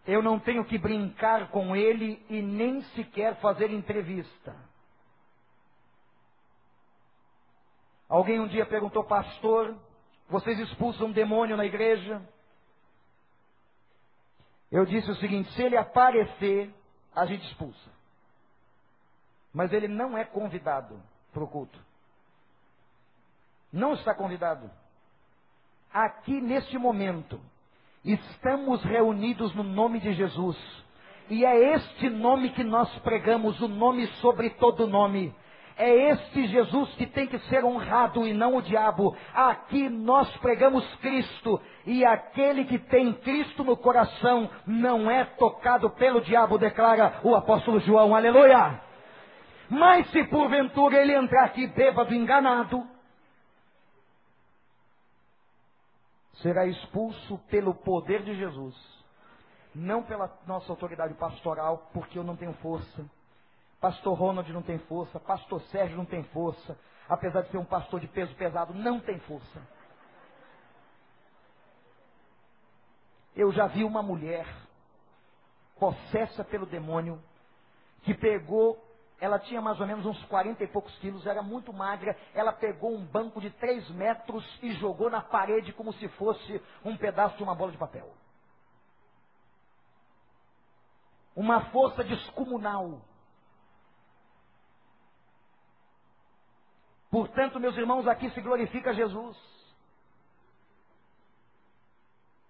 eu 0.05 0.21
não 0.21 0.39
tenho 0.39 0.63
que 0.65 0.77
brincar 0.77 1.49
com 1.49 1.75
ele 1.75 2.23
e 2.29 2.41
nem 2.41 2.81
sequer 2.93 3.39
fazer 3.39 3.71
entrevista. 3.71 4.55
Alguém 8.07 8.39
um 8.39 8.47
dia 8.47 8.65
perguntou, 8.65 9.03
pastor, 9.03 9.75
vocês 10.29 10.59
expulsam 10.59 11.07
um 11.07 11.11
demônio 11.11 11.57
na 11.57 11.65
igreja? 11.65 12.21
Eu 14.71 14.85
disse 14.85 15.09
o 15.09 15.15
seguinte: 15.15 15.51
se 15.53 15.61
ele 15.61 15.77
aparecer, 15.77 16.73
a 17.15 17.25
gente 17.25 17.45
expulsa. 17.47 17.94
Mas 19.55 19.71
ele 19.71 19.87
não 19.87 20.17
é 20.17 20.25
convidado 20.25 21.01
para 21.33 21.41
o 21.41 21.47
culto. 21.47 21.79
Não 23.71 23.93
está 23.93 24.13
convidado. 24.13 24.69
Aqui 25.93 26.41
neste 26.41 26.77
momento, 26.77 27.39
estamos 28.03 28.83
reunidos 28.83 29.55
no 29.55 29.63
nome 29.63 30.01
de 30.01 30.13
Jesus. 30.13 30.57
E 31.29 31.45
é 31.45 31.73
este 31.73 32.09
nome 32.09 32.49
que 32.49 32.65
nós 32.65 32.93
pregamos, 32.99 33.59
o 33.61 33.69
nome 33.69 34.05
sobre 34.19 34.49
todo 34.51 34.87
nome. 34.87 35.33
É 35.77 36.11
este 36.11 36.47
Jesus 36.47 36.93
que 36.95 37.05
tem 37.05 37.27
que 37.27 37.39
ser 37.47 37.63
honrado 37.63 38.27
e 38.27 38.33
não 38.33 38.57
o 38.57 38.61
diabo. 38.61 39.15
Aqui 39.33 39.87
nós 39.89 40.29
pregamos 40.37 40.85
Cristo 40.97 41.61
e 41.85 42.03
aquele 42.03 42.65
que 42.65 42.77
tem 42.77 43.13
Cristo 43.13 43.63
no 43.63 43.77
coração 43.77 44.49
não 44.67 45.09
é 45.09 45.23
tocado 45.23 45.89
pelo 45.91 46.19
diabo, 46.19 46.57
declara 46.57 47.21
o 47.23 47.35
apóstolo 47.35 47.79
João. 47.79 48.13
Aleluia! 48.13 48.84
Mas 49.69 50.09
se 50.11 50.23
porventura 50.25 51.01
ele 51.01 51.13
entrar 51.13 51.45
aqui 51.45 51.67
bêbado, 51.67 52.13
enganado, 52.13 52.87
será 56.33 56.65
expulso 56.65 57.37
pelo 57.49 57.73
poder 57.73 58.23
de 58.23 58.35
Jesus, 58.35 58.75
não 59.73 60.03
pela 60.03 60.31
nossa 60.45 60.71
autoridade 60.71 61.13
pastoral, 61.15 61.89
porque 61.93 62.19
eu 62.19 62.23
não 62.23 62.35
tenho 62.35 62.53
força. 62.55 63.05
Pastor 63.79 64.17
Ronald 64.17 64.51
não 64.51 64.61
tem 64.61 64.77
força, 64.79 65.19
Pastor 65.19 65.61
Sérgio 65.63 65.97
não 65.97 66.05
tem 66.05 66.23
força, 66.25 66.77
apesar 67.09 67.41
de 67.41 67.51
ser 67.51 67.57
um 67.57 67.65
pastor 67.65 67.99
de 67.99 68.07
peso 68.07 68.33
pesado, 68.35 68.73
não 68.73 68.99
tem 68.99 69.19
força. 69.19 69.61
Eu 73.35 73.51
já 73.51 73.67
vi 73.67 73.83
uma 73.83 74.01
mulher 74.01 74.47
possessa 75.77 76.43
pelo 76.43 76.65
demônio 76.65 77.21
que 78.03 78.13
pegou, 78.13 78.81
ela 79.19 79.39
tinha 79.39 79.61
mais 79.61 79.79
ou 79.79 79.87
menos 79.87 80.05
uns 80.05 80.23
40 80.25 80.63
e 80.63 80.67
poucos 80.67 80.95
quilos, 80.99 81.25
era 81.25 81.41
muito 81.41 81.71
magra, 81.71 82.17
ela 82.33 82.51
pegou 82.51 82.93
um 82.93 83.05
banco 83.05 83.39
de 83.39 83.49
3 83.49 83.89
metros 83.91 84.45
e 84.61 84.73
jogou 84.73 85.09
na 85.09 85.21
parede 85.21 85.73
como 85.73 85.93
se 85.93 86.07
fosse 86.09 86.61
um 86.83 86.97
pedaço 86.97 87.37
de 87.37 87.43
uma 87.43 87.55
bola 87.55 87.71
de 87.71 87.77
papel. 87.77 88.11
Uma 91.35 91.65
força 91.71 92.03
descomunal 92.03 93.01
Portanto, 97.15 97.61
meus 97.61 97.77
irmãos, 97.77 98.05
aqui 98.09 98.29
se 98.31 98.41
glorifica 98.41 98.93
Jesus. 98.93 99.37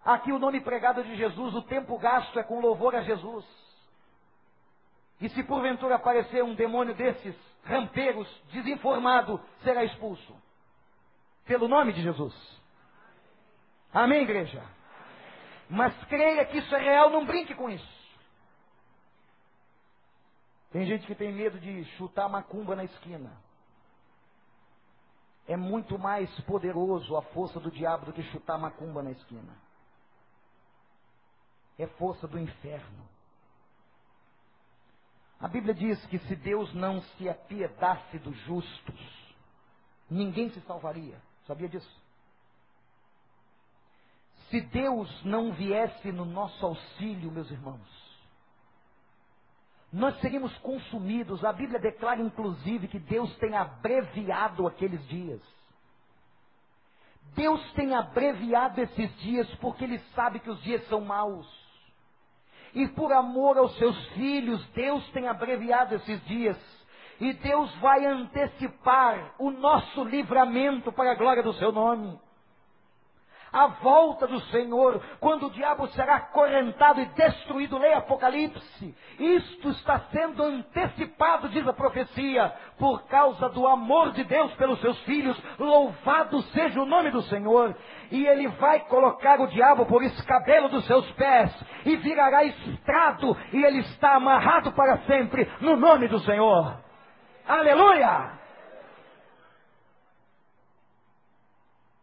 Aqui 0.03 0.31
o 0.31 0.39
nome 0.39 0.59
pregado 0.59 1.03
de 1.03 1.15
Jesus, 1.15 1.53
o 1.53 1.61
tempo 1.61 1.99
gasto 1.99 2.39
é 2.39 2.41
com 2.41 2.59
louvor 2.59 2.95
a 2.95 3.01
Jesus. 3.01 3.45
E 5.21 5.29
se 5.29 5.43
porventura 5.43 5.95
aparecer 5.95 6.43
um 6.43 6.55
demônio 6.55 6.93
desses, 6.95 7.35
rampeiros, 7.63 8.27
desinformado, 8.51 9.41
será 9.63 9.83
expulso. 9.83 10.35
Pelo 11.45 11.67
nome 11.67 11.93
de 11.93 12.01
Jesus. 12.01 12.33
Amém, 13.93 14.23
igreja? 14.23 14.63
Mas 15.69 15.95
creia 16.05 16.45
que 16.45 16.57
isso 16.57 16.75
é 16.75 16.79
real, 16.79 17.09
não 17.09 17.25
brinque 17.25 17.55
com 17.55 17.69
isso. 17.69 17.95
Tem 20.71 20.85
gente 20.85 21.07
que 21.07 21.15
tem 21.15 21.31
medo 21.31 21.57
de 21.59 21.85
chutar 21.95 22.27
macumba 22.27 22.75
na 22.75 22.83
esquina. 22.83 23.31
É 25.47 25.55
muito 25.55 25.97
mais 25.97 26.29
poderoso 26.41 27.15
a 27.15 27.21
força 27.21 27.59
do 27.59 27.71
diabo 27.71 28.07
do 28.07 28.13
que 28.13 28.23
chutar 28.23 28.57
macumba 28.57 29.01
na 29.01 29.11
esquina. 29.11 29.55
É 31.77 31.87
força 31.87 32.27
do 32.27 32.37
inferno. 32.37 33.14
A 35.45 35.47
Bíblia 35.47 35.75
diz 35.75 36.03
que 36.07 36.17
se 36.17 36.35
Deus 36.35 36.73
não 36.73 37.03
se 37.03 37.29
apiedasse 37.29 38.17
dos 38.17 38.35
justos, 38.45 39.35
ninguém 40.09 40.49
se 40.49 40.59
salvaria. 40.61 41.21
Sabia 41.45 41.69
disso? 41.69 42.01
Se 44.49 44.59
Deus 44.59 45.23
não 45.23 45.53
viesse 45.53 46.11
no 46.11 46.25
nosso 46.25 46.65
auxílio, 46.65 47.31
meus 47.31 47.51
irmãos, 47.51 47.79
nós 49.93 50.19
seríamos 50.19 50.57
consumidos. 50.57 51.45
A 51.45 51.53
Bíblia 51.53 51.79
declara, 51.79 52.23
inclusive, 52.23 52.87
que 52.87 52.97
Deus 52.97 53.31
tem 53.37 53.55
abreviado 53.55 54.65
aqueles 54.65 55.07
dias. 55.07 55.43
Deus 57.35 57.61
tem 57.73 57.93
abreviado 57.93 58.81
esses 58.81 59.15
dias 59.19 59.47
porque 59.57 59.83
Ele 59.83 59.99
sabe 60.15 60.39
que 60.39 60.49
os 60.49 60.59
dias 60.63 60.83
são 60.87 61.01
maus. 61.01 61.64
E 62.75 62.87
por 62.89 63.11
amor 63.13 63.57
aos 63.57 63.75
seus 63.77 63.97
filhos, 64.09 64.63
Deus 64.73 65.07
tem 65.11 65.27
abreviado 65.27 65.95
esses 65.95 66.23
dias. 66.25 66.57
E 67.19 67.31
Deus 67.33 67.73
vai 67.77 68.05
antecipar 68.05 69.33
o 69.39 69.49
nosso 69.49 70.03
livramento 70.03 70.91
para 70.91 71.13
a 71.13 71.15
glória 71.15 71.41
do 71.41 71.53
seu 71.53 71.71
nome 71.71 72.19
a 73.55 73.67
volta 73.67 74.27
do 74.27 74.41
Senhor, 74.51 75.01
quando 75.21 75.47
o 75.47 75.49
diabo 75.49 75.87
será 75.87 76.15
acorrentado 76.15 76.99
e 76.99 77.05
destruído. 77.05 77.77
Leia 77.77 77.99
Apocalipse. 77.99 78.93
Isto 79.17 79.69
está 79.69 79.97
sendo 80.11 80.43
antecipado, 80.43 81.47
diz 81.47 81.65
a 81.65 81.71
profecia, 81.71 82.53
por 82.77 83.07
causa 83.07 83.47
do 83.47 83.65
amor 83.65 84.11
de 84.11 84.25
Deus 84.25 84.53
pelos 84.55 84.81
seus 84.81 84.99
filhos. 85.03 85.41
Louvado 85.57 86.41
seja 86.51 86.81
o 86.81 86.85
nome 86.85 87.11
do 87.11 87.21
Senhor. 87.21 87.73
E 88.11 88.27
ele 88.27 88.49
vai 88.49 88.81
colocar 88.81 89.39
o 89.39 89.47
diabo 89.47 89.85
por 89.85 90.03
escabelo 90.03 90.67
dos 90.67 90.85
seus 90.85 91.09
pés 91.13 91.49
e 91.85 91.95
virará 91.95 92.43
estrado, 92.43 93.37
e 93.53 93.63
ele 93.63 93.79
está 93.79 94.15
amarrado 94.15 94.73
para 94.73 94.97
sempre 95.03 95.49
no 95.61 95.77
nome 95.77 96.09
do 96.09 96.19
Senhor. 96.19 96.77
Aleluia! 97.47 98.44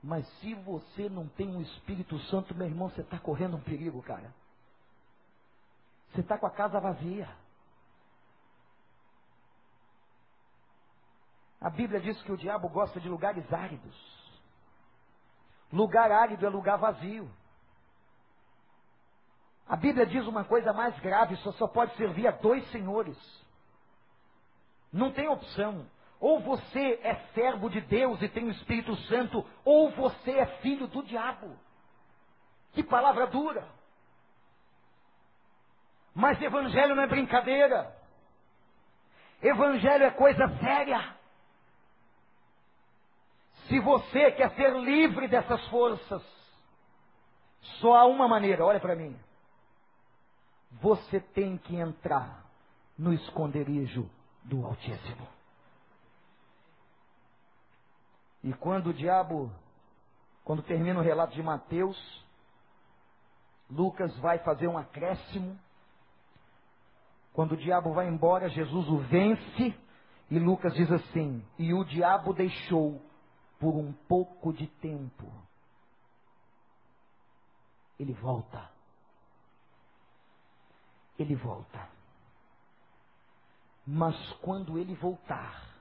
Mas 0.03 0.27
se 0.41 0.55
você 0.55 1.09
não 1.09 1.29
tem 1.29 1.49
um 1.49 1.61
Espírito 1.61 2.19
Santo, 2.25 2.55
meu 2.55 2.67
irmão, 2.67 2.89
você 2.89 3.03
está 3.03 3.19
correndo 3.19 3.57
um 3.57 3.63
perigo, 3.63 4.03
cara. 4.03 4.35
Você 6.13 6.21
está 6.21 6.37
com 6.37 6.47
a 6.47 6.51
casa 6.51 6.81
vazia. 6.81 7.29
A 11.61 11.71
Bíblia 11.71 12.01
diz 12.01 12.21
que 12.23 12.33
o 12.33 12.37
diabo 12.37 12.69
gosta 12.69 13.01
de 13.01 13.09
lugares 13.09 13.51
áridos. 13.53 13.95
Lugar 15.73 16.11
árido 16.11 16.45
é 16.45 16.49
lugar 16.49 16.77
vazio. 16.77 17.31
A 19.69 19.77
Bíblia 19.77 20.05
diz 20.05 20.27
uma 20.27 20.45
coisa 20.45 20.73
mais 20.73 20.99
grave: 20.99 21.37
só, 21.37 21.53
só 21.53 21.69
pode 21.69 21.97
servir 21.97 22.27
a 22.27 22.33
dois 22.33 22.69
senhores. 22.73 23.17
Não 24.93 25.13
tem 25.13 25.29
opção. 25.29 25.87
Ou 26.23 26.39
você 26.39 27.01
é 27.03 27.17
servo 27.35 27.69
de 27.69 27.81
Deus 27.81 28.23
e 28.23 28.29
tem 28.29 28.45
o 28.45 28.53
Espírito 28.53 28.95
Santo, 29.09 29.45
ou 29.65 29.91
você 29.91 30.31
é 30.31 30.47
filho 30.61 30.87
do 30.87 31.03
diabo. 31.03 31.59
Que 32.75 32.85
palavra 32.85 33.27
dura. 33.27 33.67
Mas 36.15 36.41
evangelho 36.41 36.95
não 36.95 37.03
é 37.03 37.09
brincadeira. 37.09 37.93
Evangelho 39.43 40.05
é 40.05 40.11
coisa 40.13 40.47
séria. 40.61 41.17
Se 43.67 43.81
você 43.81 44.31
quer 44.31 44.55
ser 44.55 44.79
livre 44.79 45.27
dessas 45.27 45.67
forças, 45.71 46.23
só 47.81 47.97
há 47.97 48.07
uma 48.07 48.29
maneira, 48.29 48.65
olha 48.65 48.79
para 48.79 48.95
mim. 48.95 49.19
Você 50.81 51.19
tem 51.19 51.59
que 51.59 51.75
entrar 51.75 52.47
no 52.97 53.13
esconderijo 53.13 54.09
do 54.45 54.65
Altíssimo. 54.65 55.42
E 58.43 58.53
quando 58.55 58.89
o 58.89 58.95
diabo, 58.95 59.53
quando 60.45 60.63
termina 60.63 60.99
o 60.99 61.03
relato 61.03 61.35
de 61.35 61.43
Mateus, 61.43 61.97
Lucas 63.71 64.17
vai 64.19 64.39
fazer 64.41 64.67
um 64.67 64.77
acréscimo. 64.77 65.59
Quando 67.33 67.53
o 67.53 67.57
diabo 67.57 67.93
vai 67.93 68.09
embora, 68.09 68.49
Jesus 68.49 68.89
o 68.89 68.99
vence. 68.99 69.75
E 70.31 70.39
Lucas 70.39 70.75
diz 70.75 70.91
assim: 70.91 71.45
E 71.59 71.73
o 71.73 71.85
diabo 71.85 72.33
deixou 72.35 73.01
por 73.59 73.75
um 73.75 73.93
pouco 73.93 74.53
de 74.53 74.67
tempo. 74.67 75.31
Ele 77.99 78.13
volta. 78.15 78.69
Ele 81.19 81.37
volta. 81.37 81.89
Mas 83.87 84.17
quando 84.41 84.79
ele 84.79 84.95
voltar, 84.97 85.72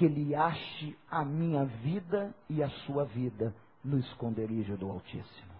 que 0.00 0.06
ele 0.06 0.34
ache 0.34 0.96
a 1.10 1.22
minha 1.22 1.66
vida 1.66 2.34
e 2.48 2.62
a 2.62 2.70
sua 2.86 3.04
vida 3.04 3.54
no 3.84 3.98
esconderijo 3.98 4.74
do 4.78 4.90
Altíssimo. 4.90 5.59